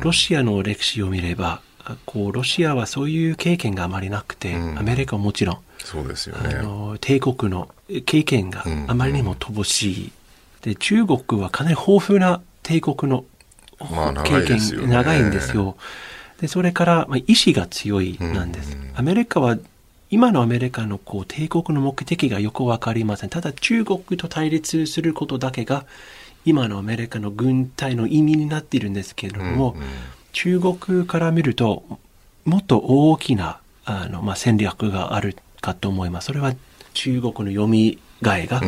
[0.00, 1.60] ロシアの歴史を見れば、
[2.06, 5.58] こうロシアはそういう経験があまりなくて、うん、アメリカはもちろん。
[5.78, 6.54] そうですよね。
[6.54, 7.68] あの帝国の
[8.06, 10.12] 経験があまりにも乏しい、
[10.64, 13.24] で中国はかなり豊富な帝国の
[13.78, 14.12] 経験、まあ、
[15.04, 15.76] 長いんですよ。
[16.40, 18.76] でそれから、まあ、意志が強いなんです。
[18.76, 19.58] うんうん、アメリカは
[20.10, 23.30] 今のアメリカのこう帝国の目的がよくわかりません。
[23.30, 25.84] ただ中国と対立することだけが
[26.44, 29.86] 今のアメリカの軍隊の意味になっているんですけれども、うんうん
[30.34, 31.84] 中国から見ると、
[32.44, 36.26] もっと大きなあの、まあ、戦略があるかと思います。
[36.26, 36.54] それは
[36.92, 38.60] 中国の読み替えが、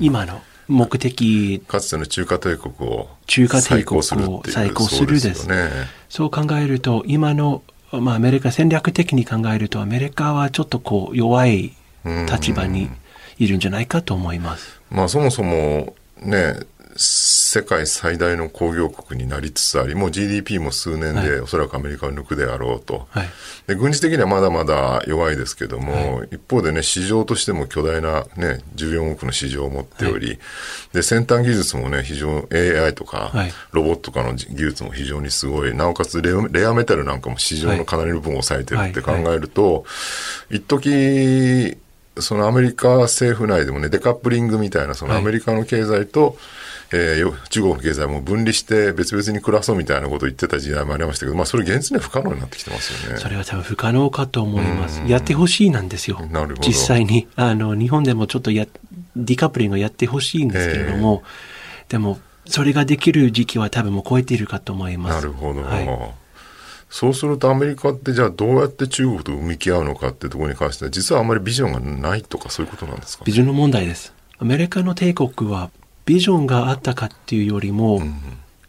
[0.00, 5.48] 今の目的、かつての中華帝国を中華帝国を再興するです。
[5.48, 5.70] ね、
[6.08, 7.62] そう考えると、今の、
[7.92, 11.74] まあ、アメリカ戦略的に考えると、アメリカはちょっとこう弱い
[12.30, 12.90] 立場に
[13.38, 14.80] いるんじゃないかと思います。
[14.90, 16.54] まあ、そもそもね、
[16.96, 23.06] 世界最大の工業国になりつつあり、もう GDP も数年でおそらくアメリカを抜くであろうと。
[23.10, 23.28] はい、
[23.66, 30.38] で軍事的にはまだまだ弱いですけども、はい、一方でね、市場としても巨大なね、14億の市場を持っており、はい、
[30.92, 33.32] で、先端技術もね、非常、AI とか、
[33.72, 36.32] ロボットとかの技術も非常にすごい、なおかつレ
[36.66, 39.84] アメタルなんかも市場のかなりの分を抑えてるって考えると、
[40.50, 41.76] 一時
[42.18, 46.36] そのアメリカ政府内でもね、デカップリングみたいな、そのアメリカの経済と、はい、
[46.92, 53.18] えー、中国の経済も分離して別々に暮らそうみたいなことを言ってた時代もありましたけど、まあ、それ現実には不可能になってきてますよね。
[53.18, 55.02] それは多分不可能かと思います。
[55.06, 56.20] やってほしいなんですよ。
[56.26, 56.66] なるほど。
[56.66, 57.28] 実際に。
[57.36, 58.66] あの、日本でもちょっとや、
[59.16, 61.22] ディカップリングをやってほしいんですけれども、
[61.84, 65.14] えー、でも、それができる時期は多分もう超えているかと思います。
[65.16, 65.62] なるほど。
[65.62, 65.88] はい
[66.88, 74.14] そうするとアメリカってじゃあどうやって中国と向き合うのかってところに関しては実はあまりビジョンがないとかそういうことなんですかビジョンの問題です。
[74.38, 75.70] アメリカの帝国は
[76.06, 78.14] ビジョンがあったかっていうよりも、うん、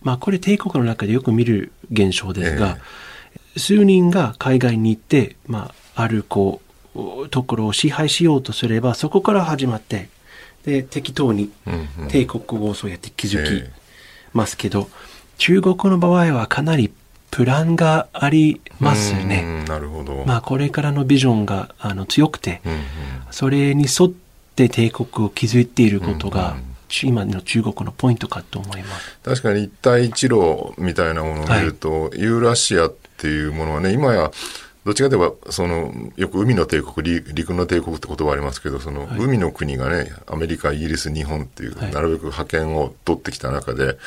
[0.01, 2.77] まあこれ帝国の中でよく見る現象ですが、
[3.33, 6.61] えー、数人が海外に行って、まああるこ
[6.95, 10.09] う、ところを支配しようとすればそこから始まって、
[10.63, 11.51] で適当に
[12.09, 13.63] 帝国をそうやって築き
[14.33, 14.97] ますけど、うんうんえー、
[15.37, 16.91] 中国の場合はかなり
[17.31, 19.63] プランがありますね。
[19.67, 20.23] なるほど。
[20.25, 22.79] まあ、これからのビジョンがあの強くて、うんうん、
[23.31, 24.11] それに沿っ
[24.55, 26.57] て帝国を築いていることが、
[27.03, 29.19] 今の中国のポイントかと思います。
[29.23, 34.31] 確かに一帯一路みたいなものを見ると、はい、ユーラシアっていうものはね今や
[34.87, 43.97] どっちかといえば、その、よく海の帝国、陸の帝国って言葉ありますけど、その、海の国がね、アメリカ、イギリス、日本っていう、なるべく覇権を取ってきた中で、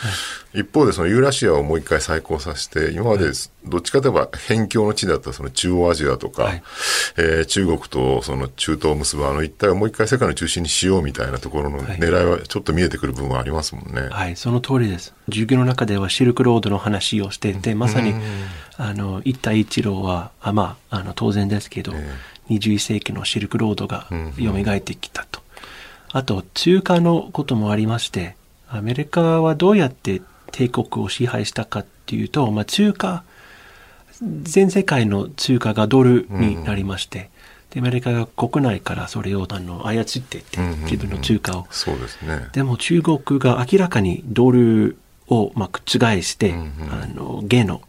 [0.55, 3.31] 一方でそのユーラシアをもう一回再興させて、今まで
[3.66, 6.62] どっちかといえば辺境の地だったその中央アジアとか、はい、
[7.18, 14.09] えー、中国とその中東を結ぶあの一帯をもう一回世界の中心にしようみたいなところの狙いはちょっと見えてくる部分はありますもんね。
[14.11, 15.14] はい、その通りです。
[15.26, 18.14] 授業の中ではシルクロードの話をしていて、まさに、
[18.76, 24.07] あの、一帯一路は、あまあ、あの、当然ですけど、えー、21世紀のシルクロードが
[24.39, 25.41] 蘇ってきたと。
[26.12, 28.37] あと、通貨のこともありまして、
[28.68, 33.25] アメリカはどうやって帝国を支配したかっていうと、まあ、通貨、
[34.43, 37.31] 全世界の通貨がドルになりまして、
[37.71, 41.66] でアメリカが国内からそれをあの操っていって、自分の通貨を。
[41.71, 42.49] そうですね。
[42.53, 44.99] でも中国が明らかにドル
[45.29, 46.53] をまあ覆して、
[46.91, 47.81] あの、ゲの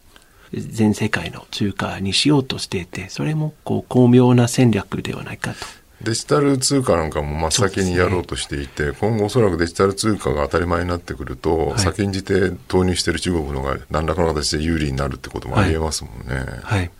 [0.52, 5.56] 全世界の通貨にしようとしていて、それもこう巧妙な戦略ではないかと。
[6.02, 16.34] デジタル通貨なんかも真っ先にやろうとしていて、ね、今後おそらくデジタル通貨が当たり前になってくると、はい、先んじて投入している中国のが何らかの形で有利になるってこともありえますもんね。
[16.34, 16.90] はい、はい、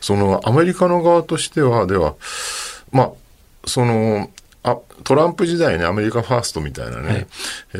[0.00, 2.14] そのアメリカの側としては、では、
[2.92, 3.10] まあ、
[3.66, 4.30] その、
[4.62, 7.26] あトランプ時代にアメリカファーストみたいなね、はい、
[7.74, 7.78] え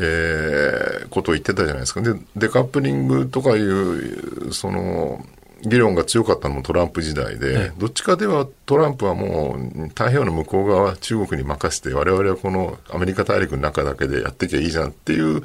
[1.05, 2.01] ー、ことを言ってたじゃないですか。
[2.01, 5.23] で、デカップリングとかいう、その、
[5.63, 15.43] 議論が強かったのもトランプ時代で、はい、どっちかではトランプはもう太平洋の向こう側中国に任せて我々はこのアメリカ大陸の中だけでやっていけばいいじゃんっていう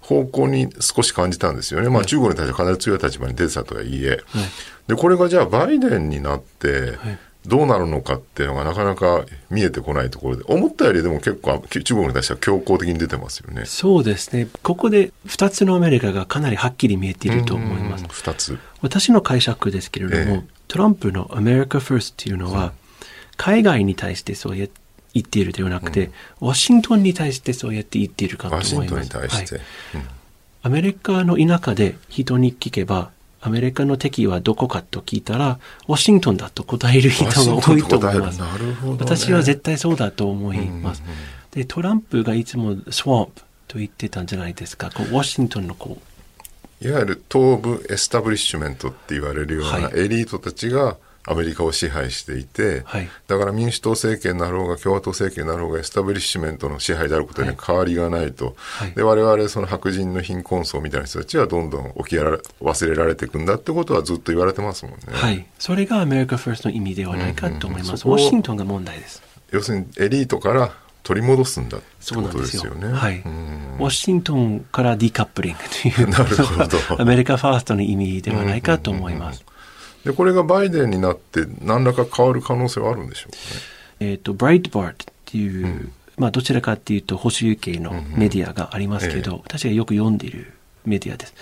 [0.00, 1.88] 方向に少し感じたんですよね。
[1.88, 4.10] まあ中国に対してかなり強い立場に出てたとはいえ。
[4.10, 4.18] はい、
[4.88, 6.98] で、これがじゃあバイデンになって、
[7.46, 13.62] どうなるのかっていうのがなかなか見えてこないところで、思ったよりでも結構中国に対しては強硬的に出てますよね。
[13.64, 14.48] そうですね。
[14.62, 18.04] ここで2つのアメリカがかなりはっきり見えていると思います。
[18.04, 18.58] 2つ。
[18.82, 22.72] 私の解釈ですけれども、えトランプのアメリカファーストっていうのは、
[23.36, 24.68] 海外に対してそう言
[25.18, 28.76] っているではなくて、うん、ワシントンに対してそうやって言っているかと思います。
[28.76, 29.56] ワシントンに対して。
[29.56, 30.02] はいうん、
[30.62, 33.10] アメリカの田舎で人に聞けば、
[33.40, 37.30] アメリカの敵はどこかと聞いたら、ワシントンだと答える人が
[37.60, 38.40] 多いと思います。
[38.40, 38.46] ね、
[38.98, 41.02] 私は絶対そうだと思います。
[41.02, 41.18] うんうんうん、
[41.52, 44.90] で、トランプがいつもスワンプと言ってたんじゃないですか。
[44.90, 46.86] こうワシントンのこう。
[46.86, 50.96] いわゆる東部エスタブリッシュメントって言われるようなエリートたちが
[51.26, 65.00] アメリカを支配していて、はい、だから民主党政権なろうが共和党政権なろうがエスタブリッシュメントの支配であることに変わりがないと、はい、で我々その白人の貧困層みたいな人たちはどんどん起きやら忘れられていくんだってことはずっと言われてますもんね。
[65.08, 68.04] はい、それがアメリカファーストの意味ではないかと思います。
[68.04, 69.22] うんうん、ワシントンが問題です。
[69.50, 70.72] 要するにエリートから
[71.02, 72.88] 取り戻すんだってことですよね。
[72.88, 73.22] はい。
[73.78, 75.58] ワシントンからディカップリング
[75.94, 79.36] という なるほど アメリカファーストの意味ではないかと思います。
[79.36, 79.55] うんうんうん
[80.06, 83.36] で、これがバイデンになって何らか変わる可能性はあるんでしょうか
[84.06, 84.12] ね。
[84.12, 90.52] えっ、と、ブライトバートっていう、うん、まあどちらかっていうと保守系のメディアがありますけど、うんうん、私がよく読んでいる
[90.84, 91.34] メディアです。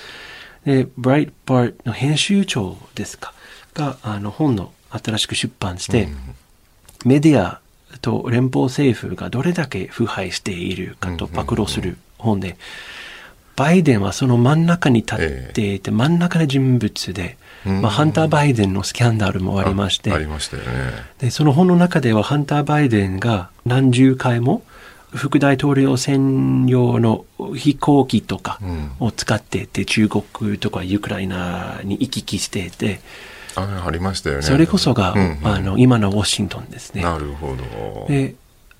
[0.65, 3.35] で、ブライトバートの編集長ですか、
[3.75, 6.17] があの本の新しく出版して、うん、
[7.05, 7.61] メディア
[8.01, 12.57] と連邦政府がどれだけ腐敗しているかと暴露する本で、
[13.57, 20.69] バイデンはその真ん中に立っていて、真ん中の人物で、まあ、ハンター・バイデンのスキャンダルもありまして、ありましたよね。
[21.19, 24.63] で、その本の中ではハンター・バイデンが何十回も
[25.15, 28.59] 副大統領専用の飛行機とか
[29.01, 33.01] を使っていて、中国とかウクライナに行き来していて、
[33.57, 34.43] あありましたよね。
[34.43, 37.03] それこそが、うんうん、あの、今のウォシントンですね。
[37.03, 38.07] なるほど。
[38.09, 38.35] で、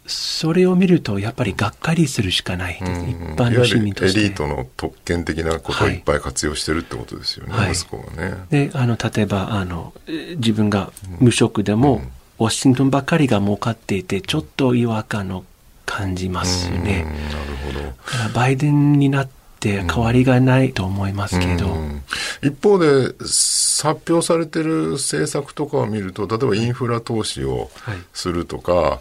[0.07, 4.21] それを見ると、やっぱりがっかりするしかないです、うん、一般の市民として。
[4.21, 8.35] エリートの特権的なことをいっぱい活用してるってことですよね、はい、息子がね。
[8.51, 9.95] で、あの、例えば、あの、
[10.37, 12.03] 自分が無職でも、
[12.39, 15.45] ウォシントンばかりが儲かっていて、ちょっと違和感を
[15.87, 17.05] 感じますね。
[17.31, 18.35] なるほど。
[18.35, 19.29] バイデンになっ
[19.61, 21.77] て変わりがないと思いますけど。
[22.43, 23.15] 一方で、
[23.85, 27.71] 発表されてる政策とかを見ると、例えばインフラ投資を
[28.13, 29.01] するとか、はい、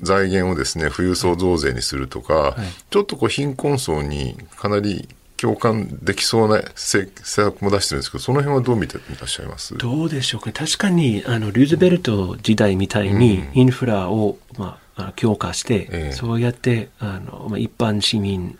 [0.00, 2.54] 財源をですね、富裕層増税にするとか、はい、
[2.90, 9.76] ちょっとこう貧困層にかなり共感できそうな政策も出してるんですけど、その辺はどう見ていらっしゃいます？
[9.76, 10.52] どうでしょうか？
[10.52, 18.58] 確かに、あの、ルーズベルト時代みたいにインフラを、まあ、強化して、ええ、そうやって、あの、まあ、一般市民、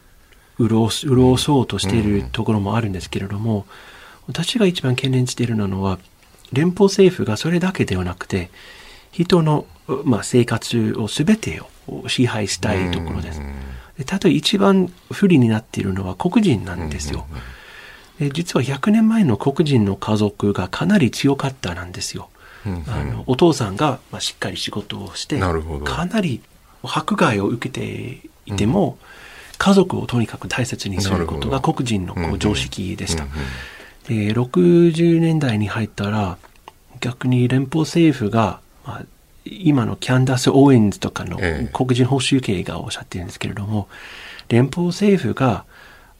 [0.58, 3.64] 潤潤そうとしているところもあるんですけれども、うん
[4.28, 5.98] 私が一番懸念しているのは、
[6.52, 8.50] 連邦政府がそれだけではなくて、
[9.12, 9.66] 人の、
[10.04, 13.40] まあ、生活を全てを支配したいところです。
[13.98, 17.26] でたとえ一番不利になっているのは黒人なんですよ。
[18.18, 22.30] で実は100年前の黒人の家族がかなり強かったなんですよ。
[22.64, 26.40] あのお父さんが、まあ、しっかり仕事をして、かなり
[26.82, 28.98] 迫害を受けていても、
[29.58, 33.26] 家族をとにかく大切にすることが黒人のこう常識でした。
[34.08, 36.38] で、60年代に入ったら、
[37.00, 39.02] 逆に連邦政府が、まあ、
[39.44, 41.38] 今のキャンダス・オーエンズとかの
[41.72, 45.64] 黒人報酬系がおっしゃってるんですけれども、ええ、連邦政府が、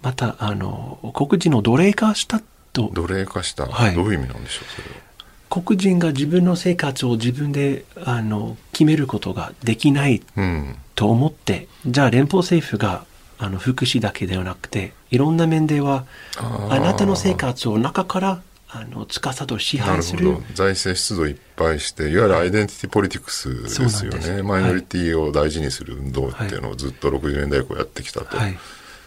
[0.03, 2.41] また、あの、黒人を奴隷化した
[2.73, 2.91] と。
[2.93, 5.13] 奴隷化した、はい、どういう意味なんでしょう、それは。
[5.61, 10.23] 黒人が自分の生活を自分であの決めることができない
[10.95, 13.05] と思って、うん、じゃあ連邦政府が
[13.37, 16.07] あの福祉だけではなくていろんな面では
[16.39, 18.41] あなたの生活を中から
[18.75, 28.57] あの司と支配する財政出動いっぱいしていわゆるアイデンティティポリティクスですよねマイノリティを大事にする運動っていうのをずっと60年代以降やってきたと、はい、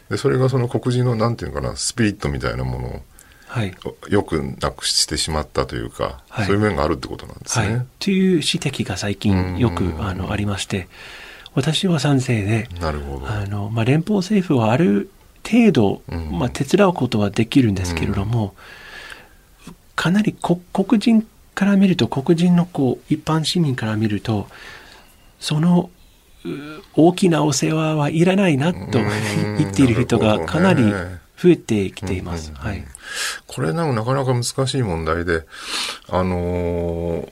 [0.09, 3.01] でそれがその黒人のなんていうかなスピリットみたいなものを
[3.47, 3.73] はい、
[4.09, 7.75] よくなくしてしまったというか、そういう面があるってことなんですね。
[7.75, 10.89] はい、という指摘が最近よくあのありまして、
[11.53, 15.09] 私は賛成で、なるほどあのまあ、連邦政府はある
[15.49, 16.01] 程度、
[16.31, 18.51] まあ、手伝うことはできるんですけれども、うん、
[19.95, 24.47] かなり黒人から見ると黒人のこう一般市民から見ると
[25.39, 25.89] その
[26.95, 28.99] 大きなお世話はいらないなと
[29.57, 32.53] 言っている人がかなり増えてきています。
[32.53, 32.83] はい、
[33.47, 35.45] これなかなか難しい問題で、
[36.09, 37.29] あのー、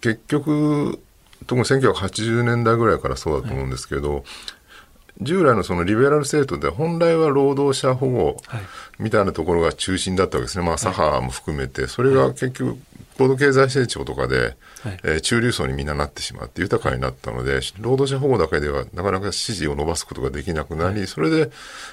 [0.00, 1.00] 結局
[1.46, 4.22] 特に1980年代ぐらいからそうだと思うんですけど、はい、
[5.20, 8.36] 従来のそのリベラル政党で本来は労働者保護
[8.98, 12.78] みたいなところが中心だったわけですね、まあ、左派も含めて、それが結局、
[13.16, 21.50] 高度経済成長とかで、はい、えー、中流層にみんななってしまって豊かになったので、労働者保護だけではなかなか支持を伸ばすことができなくなり、はい、それで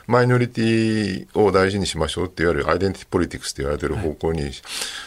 [0.07, 4.51] マイノリティを大事にしましょうっていわゆるアイデンティティポリティクスって言われてる方向に、はい、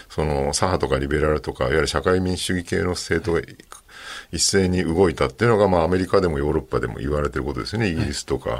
[0.08, 3.42] その左派とかリベラルとか、いわゆる社会民主主義系の政党が
[4.32, 8.50] 一斉に動いたっていうのが、まあ、アメリカでもヨーロッパでも言われてることですね、イギリスとか。
[8.50, 8.56] は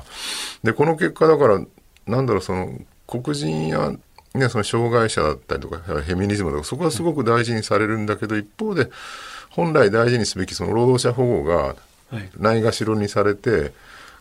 [0.63, 1.61] い、で、この結果だから、
[2.07, 3.93] なんだろう、その、黒人や、
[4.35, 8.91] ね、その障害者だったりとか、フェミニズムとか、そこはすごく大事にされるんだけど、一方で、
[9.51, 11.77] 本来大事にすべきその労働者保護が
[12.39, 13.73] ないがしろにされて、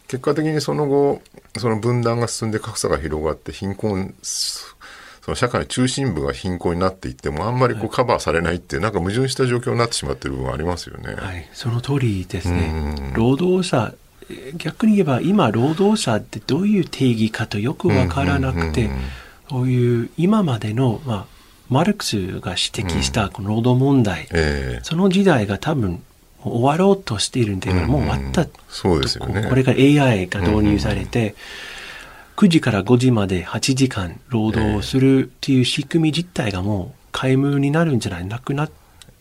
[0.07, 1.21] 結果的にその後、
[1.57, 4.13] その分断が進んで格差が広がって貧困
[5.23, 11.13] その社会の中心部が貧困になっていっても、あんまりこうカバーされないっていう、なんか矛盾した状況になってしまっている部分ありますよね。
[11.13, 13.13] はい、その通りですね。
[13.15, 13.93] 労働者、
[14.57, 18.89] 逆に言えば今、労働者ってどういう定義かとよくわからなくて、
[19.49, 21.25] そういう今までの、まあ、
[21.69, 24.79] マルクスが指摘したこの労働問題、うんえ。
[24.81, 26.03] ー、その時代が多分
[26.43, 29.47] 終わろうとしているんで、もう終わった、そうですよね。
[29.47, 31.33] これから AI が導入されて、うんうん
[32.35, 38.25] 9時から5時まで8時間労働するっていう仕組み自体がもう皆無になるんじゃない？
[38.25, 38.71] なくなっ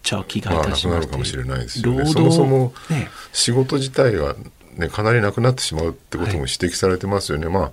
[0.02, 2.06] ちゃう気がいたします、まあ、なくなるかもしれないですよね。
[2.06, 2.72] そもそも
[3.32, 4.34] 仕事自体が、
[4.76, 7.46] ね、かなりなくなってしまうってことも指摘されてますよね。
[7.46, 7.72] はい、ま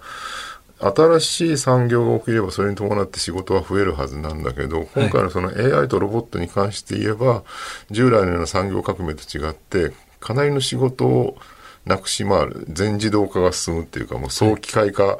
[0.82, 7.44] あ新しい産業が起きればそれに伴って仕事は増えるはずなんだけど、今回のその AI とロボットに関して言えば、
[7.92, 11.38] 従来のような産業革命と違って、かなりの仕事を
[11.90, 15.20] なくし、まあ、全自動化が進むっていうか、もう早期械化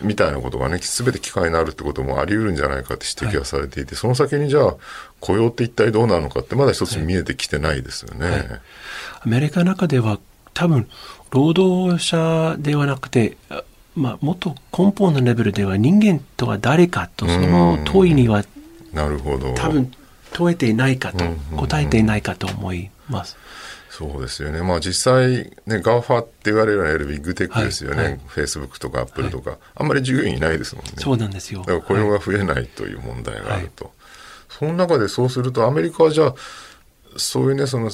[0.00, 4.76] みたいなことがね、すべて機械になるってこともあり得るんじゃないかって指摘はされていて、はい、その先にじゃあ、
[5.20, 8.26] 雇用って一体どうなのかって、まだ一つ見えてきてないですよね。
[8.26, 8.38] はい。
[8.38, 8.48] はい、
[9.22, 10.20] アメリカの中では、
[10.54, 10.88] 多分、
[11.30, 13.36] 労働者ではなくて、
[13.96, 18.44] まあ、もっと根本のレベルでは人間とは誰かと、その問いには、
[18.92, 19.52] なるほど。
[19.54, 19.90] 多分、
[20.32, 21.24] 問えていないかと、
[21.56, 23.36] 答えていないかと思います。
[23.96, 24.60] そうですよね。
[24.60, 28.20] まあ実際、ね、 GAFA って言われるようなビッグテックですよね。
[28.26, 30.92] フェイスブックとかアップルとか、はい、あんまり従業員いないですもんね。
[30.98, 31.60] そうなんですよ。
[31.60, 33.86] だから雇用が増えないという問題があると。
[33.86, 33.94] はい、
[34.50, 36.34] その中でそうすると、アメリカはじゃあ、
[37.18, 37.90] そういうね、その、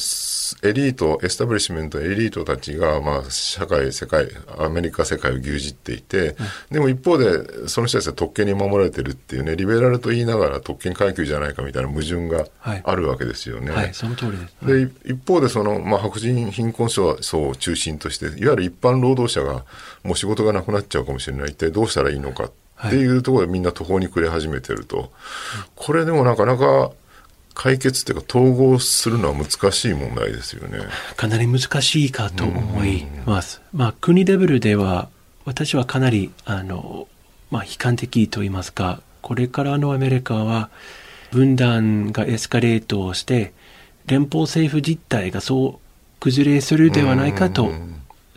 [0.63, 6.37] エリート、エスタブリッシュメント、エリートたちが、まあ、社会、世界、アメリカ世界を牛耳っていて、うん、
[6.71, 12.47] でも一方で、その人たちは特権に守られてるっていうね、リベラルと言いながら特権階級じゃないかみたいな矛盾が
[12.85, 13.71] あるわけですよね。
[13.71, 15.05] はい、はい、その通りです。
[15.05, 19.65] で、一方で、その、まあ、白人貧困層を中心として、いわゆる一般労働者が、
[20.05, 21.51] もう仕事がなくなっちゃうかもしれない。
[21.51, 22.51] 一体どうしたらいいのか
[22.89, 25.13] っていうところでみんな途方に暮れ始めてると。
[25.77, 26.91] これでもなかなか、
[27.55, 30.79] 解決っていうか統合するのは難しい問題ですよね。
[31.17, 33.61] かなり難しいかと思います。
[33.73, 35.09] まあ国レベルでは
[35.45, 37.09] 私はかなりあの、
[37.51, 40.71] まあ、悲観的と言いますかこれからのアメリカは
[41.31, 43.53] 分断がエスカレートして
[44.07, 47.73] 連邦政府実態がそう崩れするではないかと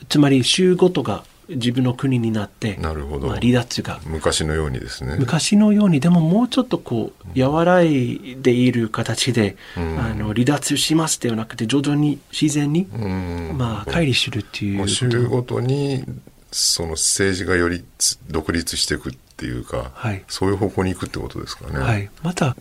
[0.09, 3.27] つまり州ごとが自分の国になって、なるほど。
[3.27, 3.99] まあ、離脱が。
[4.05, 5.15] 昔のようにですね。
[5.19, 14.87] 昔のように、でももうちょっとこう、和らいでいる形で、うん、あの、離脱しますではなくて、徐々に自然に、うん、まあ、乖離するっていう。
[14.87, 16.03] 州ごとに、
[16.51, 17.83] その政治がより
[18.29, 21.79] 独立していくっていうか、はい、そういう方向に行くってことですかね。
[21.79, 22.09] はい。
[22.23, 22.55] また、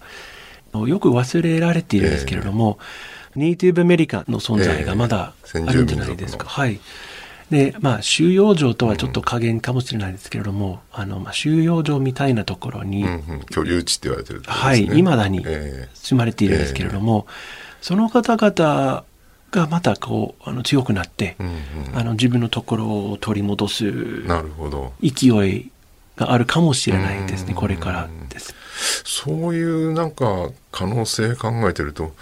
[0.75, 2.79] よく忘れられているんですけれども、
[3.33, 6.45] えー、ネイティブアメリカの存在がまだあるんじゃないですか。
[6.45, 6.81] えー、はい。
[7.51, 15.45] で、まあ、収容所とはちょっと加減かもしれないですけれども、うん、あの、まあ、収容所みたいなところに、うんうん、居留地って言われてる、ね、はい、未だに
[15.95, 17.35] 住まれているんですけれども、えー、
[17.83, 19.05] その方々
[19.51, 23.85] がまたこう、あの、強くなって、うんうん、あの、自分のところを取り戻す、
[24.27, 24.93] なるほど。
[25.03, 25.71] 勢い
[26.17, 28.55] があるかもしれないですね、これからです。
[29.05, 32.15] そういうなんか可能性考えてると、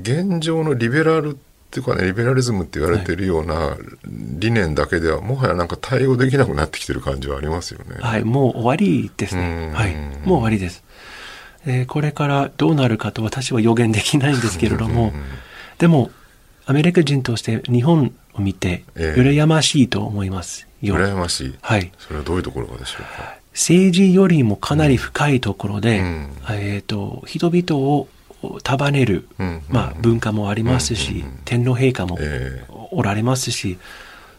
[0.00, 1.38] 現状のリベラル
[1.68, 7.96] っていうかね、リベラリズムって言われてるような理念だけでは、もはやなんか対応できなくなってきてる感じはありますよね。
[8.00, 9.70] はい、もう終わりですね。
[9.74, 10.82] はい、もう終わりです。
[11.66, 15.12] えー、これからどうなるかと私は予言できないんですけれども、
[15.76, 16.10] でも、
[16.64, 20.94] アメリカ人として日本を見て、羨ましいと思いますよ。
[20.96, 21.92] 羨ましいはい。
[21.98, 23.36] それはどういうところかでしょうか？
[23.52, 28.08] 政治よりもかなり深いところで、うん、えっ、ー、と、人々を
[28.62, 29.28] 束ねる、
[29.68, 32.18] まあ、文化もありますし、天皇陛下も
[32.90, 33.78] おられますし、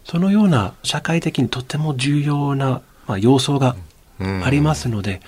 [0.05, 3.75] そのような社会的にとっても重要な、まあ、要素が
[4.19, 5.21] ありますので、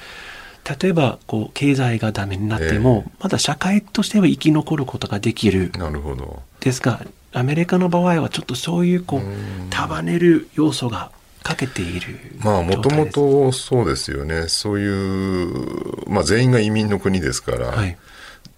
[0.82, 5.72] 例えばこう経済がダメになっても、まだ社会としては生き残ることができる。
[5.78, 6.42] なるほど。
[6.60, 9.22] ですが、アメリカの場合はちょっとそういうこう
[9.70, 11.12] 束ねる要素が
[11.44, 14.48] かけているまあもともとそうですよね。
[14.48, 17.98] そういう、まあ、全員が移民の国ですから、はい、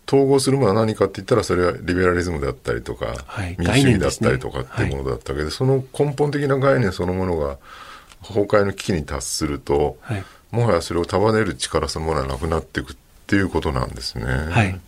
[0.08, 5.44] 統合するものは何かって言ったらそれはリベラリズムだったりとか、はい、民主主義だったりとかっていうものだったわけで、ね。
[5.46, 7.58] はい、その根本的な概念そのものが
[8.22, 12.96] 崩壊の危機に達すると、はい、もはやそれを束ねる力そのものはなくなっていくっ
[13.28, 14.82] ていうことなんですね。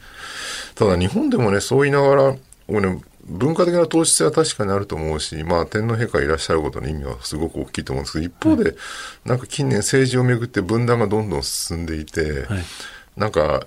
[0.76, 2.36] ただ日本でもねそう言いながら
[2.68, 8.76] 僕ね文化的な糖質は確かにあると思うし、まあ、天皇陛下いらっしゃることの意味はすごく大きいと思うんですけど、一方で、
[9.26, 12.64] なんか近年政治をめぐって分断がどんどん進んでいて、はい
[13.18, 13.64] なんか、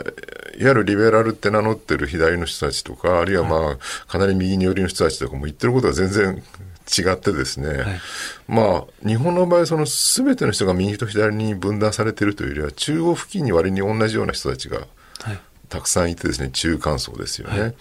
[0.59, 6.43] いわゆるリベラルって名乗ってる左の人たちとか、あるいはまあ、かなり右に寄りの人たちとかも言ってることは全然
[6.89, 8.01] 違ってですね、はい、
[8.49, 14.87] まあ、日本の場合、その全ての人が右と左に分断されているというよりは、中央付近に割に同じような人たちが
[15.69, 17.61] たくさんいてですね、中間層ですよね。
[17.61, 17.75] はい、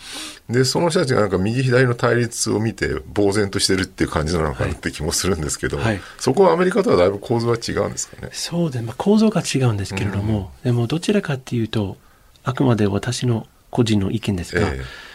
[0.50, 8.30] で、その人たちがなんか右左の対立を見て呆然としてるっていう感じなのかなって気もするんですけど、はい、そこはアメリカとはだいぶ構造は違うんですかね。
[8.34, 11.98] そうで、まあ、構造が違うんですけれども、うん、でもどちらかっていうと、
[12.44, 15.07] あくまで私の個人の意見ですが、えー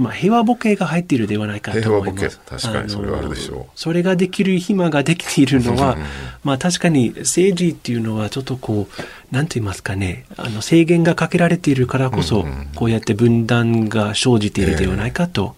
[0.00, 2.40] まあ、平和ボケが入っているではないかと思います。
[2.46, 3.66] 確かにそれはあるでしょう。
[3.74, 5.98] それができる暇ができているのは、
[6.42, 15.54] まあ確かに政治っていうのはちょっとこう、なんて言いますかね、あの制限がかけられているからこそ、こうやって分断が生じているではないかと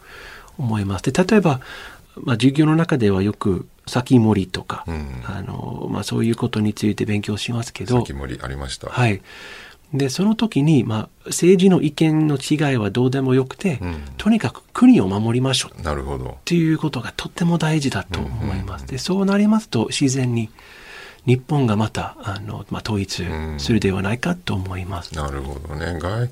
[0.59, 1.05] 思います。
[1.13, 1.61] で、例えば、
[2.17, 7.99] まあ授業の中ではよく、先森とか、うん、あの、まあそういうことについて勉強しますけど。
[8.01, 8.89] 先森ありました。
[8.89, 9.23] はい。
[9.93, 15.83] で、その時に、まあ、政治の意見の違いはどうでもよくて、うん、とにかく国を守りましょう。
[15.83, 16.31] なるほど。
[16.31, 18.87] っていうことがとっても大事だと思います。
[18.87, 20.51] で、そうなりますと、自然に、
[21.25, 23.25] 日本がまたあの、まあ、統一
[23.59, 25.15] するではないかと思います。
[25.15, 25.99] なるほどね。
[26.01, 26.29] 外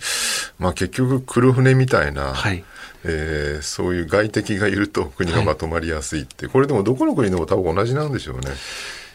[0.58, 2.64] まあ、結局黒船みたいな、はい
[3.04, 8.50] えー、そういう外敵がいると国がまとまりやすいって、はい、これでもどこの国でも多分同じなんでしょうね。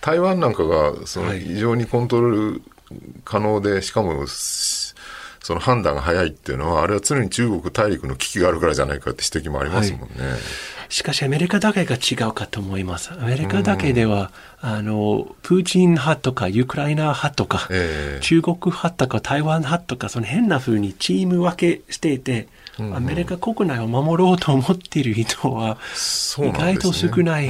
[0.01, 2.61] 台湾なんかがその非常にコントロール
[3.23, 10.07] 可能で、しかもその判断が早いっていうのは、あれは常に中国大陸の危機があるからじゃないかって指摘もありますもんね。
[10.07, 10.39] はい
[10.89, 13.11] しかしアメリカだけが違うかと思います。
[13.11, 14.31] アメリカだけでは、
[14.61, 25.77] あの、プーチン派とか、ウクライナ派とか、えー、中国派とか、台湾派とか、その変な風にチーム分けしていて、アメリカ国内を守ろうと思っている人は、
[26.39, 27.49] 意外と少ない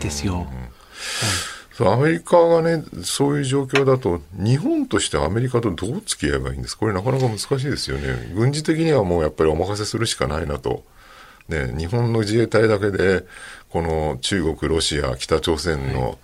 [0.00, 0.46] ですよ。
[0.50, 6.76] そうアメリカがね、そういう状況だと、日本としてアメリカとどう付き合えばいいんです？
[6.76, 8.32] これなかなか難しいですよね。
[8.34, 10.84] 軍事的にはもうやっぱりお任せするしかないなと。
[11.48, 13.24] ね、日本の自衛隊だけで、
[13.72, 16.16] この中国、ロシア、北朝鮮の、はい、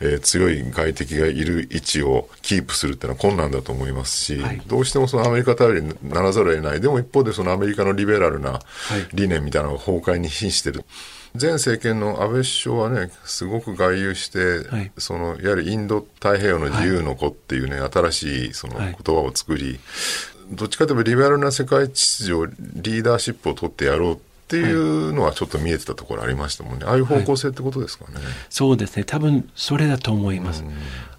[0.00, 6.80] えー、強い外敵がいる位置をキープするっていうのは困難だと思いますし、はい、どうしてもそのアメリカ頼りにならざるを得ない。
[6.80, 8.58] でも一方でそのアメリカのリベラルな
[9.14, 10.84] 理念みたいなのが崩壊に瀕してる。
[11.40, 19.78] 前政権の安倍首相はね、すごく外遊して、はい、その、やはりインド太平洋の自由の子っていうね、新しいその言葉を作り、
[20.50, 26.84] どっちかというとリベラルな世界秩序、リーダーシップを取ってやろうっていうのはちょっと見えてたところありましたもんね。
[26.86, 28.14] ああいう方向性ってことですかね。
[28.14, 29.02] はい、そうですね。
[29.02, 30.62] 多分それだと思います。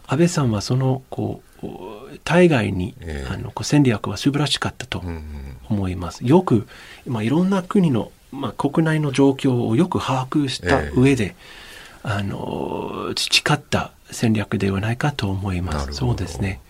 [0.08, 5.04] 安倍さんはその、こう、対外に、えー、あのこう戦略は素晴らしかったと
[5.70, 6.26] 思います。
[6.26, 6.68] よく、
[7.06, 11.36] まあ、いろんな国の、まあ、国内の状況をよく把握した上で、
[12.06, 15.94] えー、あの培った戦略ではないかと思います。
[15.94, 16.62] そうですね。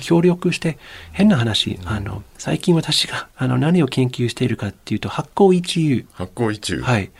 [0.00, 0.78] 協力して、
[1.12, 6.06] 変な話、あの、最近私が、あの、何を研究しているかっていうと、発酵一遊。
[6.12, 6.82] 発酵一遊。
[6.82, 7.10] はい。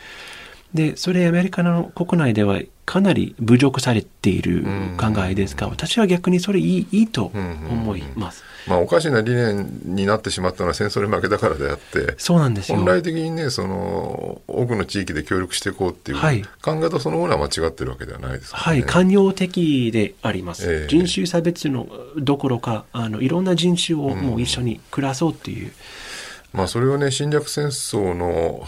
[0.75, 4.65] で、それアメリカの国内ではかなり侮辱されている
[4.99, 8.43] 考えですが、私は逆にそれいいいいと思います。
[8.67, 12.79] まあ、おかしな理念になってしまったのは戦争に負けたからであって、そうなんですよ。
[12.79, 20.71] 本来的にね、その多くの地域で協力していこうっていう、はい、考え方そのものは間違ってるわけではないです、ね、はい、寛容的であります。
[20.73, 25.67] えー、人種差別のどころか、あのいろんな人種をもう一緒に暮らそうっていう。
[25.67, 28.67] うん、まあ、それをね、侵略戦争の、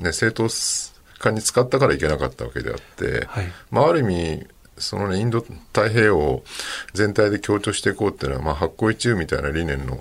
[0.00, 0.48] ね、正当
[1.18, 4.46] 化に使ったからいけなかったわけであって、はい、まあ、ある意味、
[4.80, 6.42] そのね、インド太平洋
[6.92, 9.98] 全体で強調していこうっていうのは、まあ、発酵一遊みたいな理念の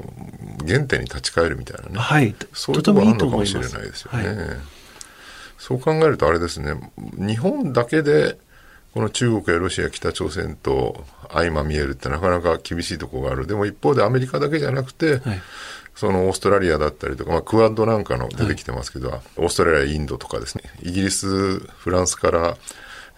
[0.68, 2.00] 原点に立ち返るみたいなね。
[2.00, 2.36] はい。
[2.54, 4.28] そういうところあるのかもしれないですよね。
[4.28, 4.38] はい、
[5.58, 6.74] そう考えるとあれですね、
[7.18, 8.38] 日本だけで、
[8.94, 13.46] この中国やロシア、北朝鮮と相まみえるってなかなか厳しいところがある。
[13.46, 15.42] でも一方でアメリカだけじゃなくて、はい
[16.00, 22.58] そのオーストラリアだったりとか、まあ、クワッドなんかの出てきてますけど、はい、オーストラリア、インドとかですね、イギリス、フランスから、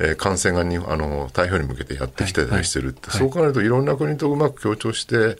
[0.03, 3.21] えー、感染がにあの台風に向けてやってきてたりしてるって、はい。
[3.21, 5.37] はい、そう考えるといろんな国とうまく協調して、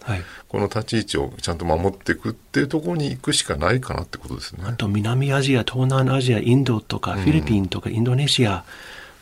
[0.47, 4.63] この立ち位置をちゃんと守っていくっていうところに行くしかないかなってことですね。
[4.67, 8.63] あと南アジア、東南アジア、インドとか、フィリピンとか、インドネシア、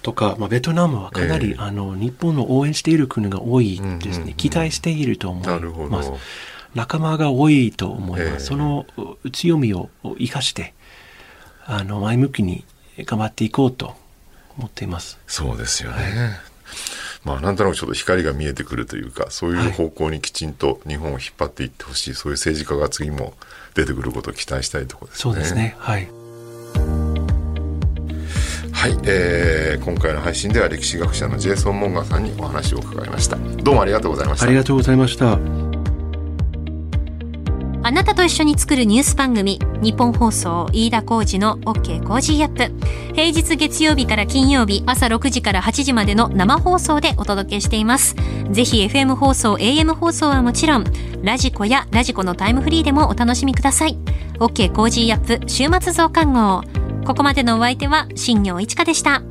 [0.02, 6.12] とか、まあ、ベトナムはかなり、えー、あの日本の応援している国が多いですね、期待していると思います。
[6.74, 8.32] 仲間が多いと思います。
[8.32, 8.86] えー、その
[9.32, 10.74] 強みを生かして、
[11.66, 12.64] あの、前向きに
[13.00, 13.96] 頑張っていこうと
[14.60, 15.18] 思っています。
[15.26, 15.96] そうですよね。
[15.98, 16.14] はい、
[17.24, 23.34] まあ、なんとなくちょっと光が見えてくるというか、そういう方向にきちんと日本を引っ張っていってほしい、はい、そういう政治家が次も
[23.74, 25.22] 出てくることを期待したいところですね。
[25.22, 25.76] そうですね。
[25.80, 26.10] はい。
[28.72, 35.69] はい、えー、今回の配信では歴史学者のジェイソン・モーガンさんにお話を伺いましたどうもありがとうございましたありがとうございました
[37.82, 42.72] あなたと一緒に作るニュース番組、ニッポン放送飯田浩司の OK Cozy up。
[43.16, 48.16] 平日月曜日から金曜日朝6時から8時までの生放送でお届けしています。
[48.52, 50.84] ぜひ FM 放送、AM 放送はもちろん、
[51.24, 53.98] ラジコやラジコのタイムフリーでもお楽しみください。
[54.40, 56.64] OK Cozy up 週末増刊号。
[57.06, 59.24] ここまでのお相手は新行市佳でした。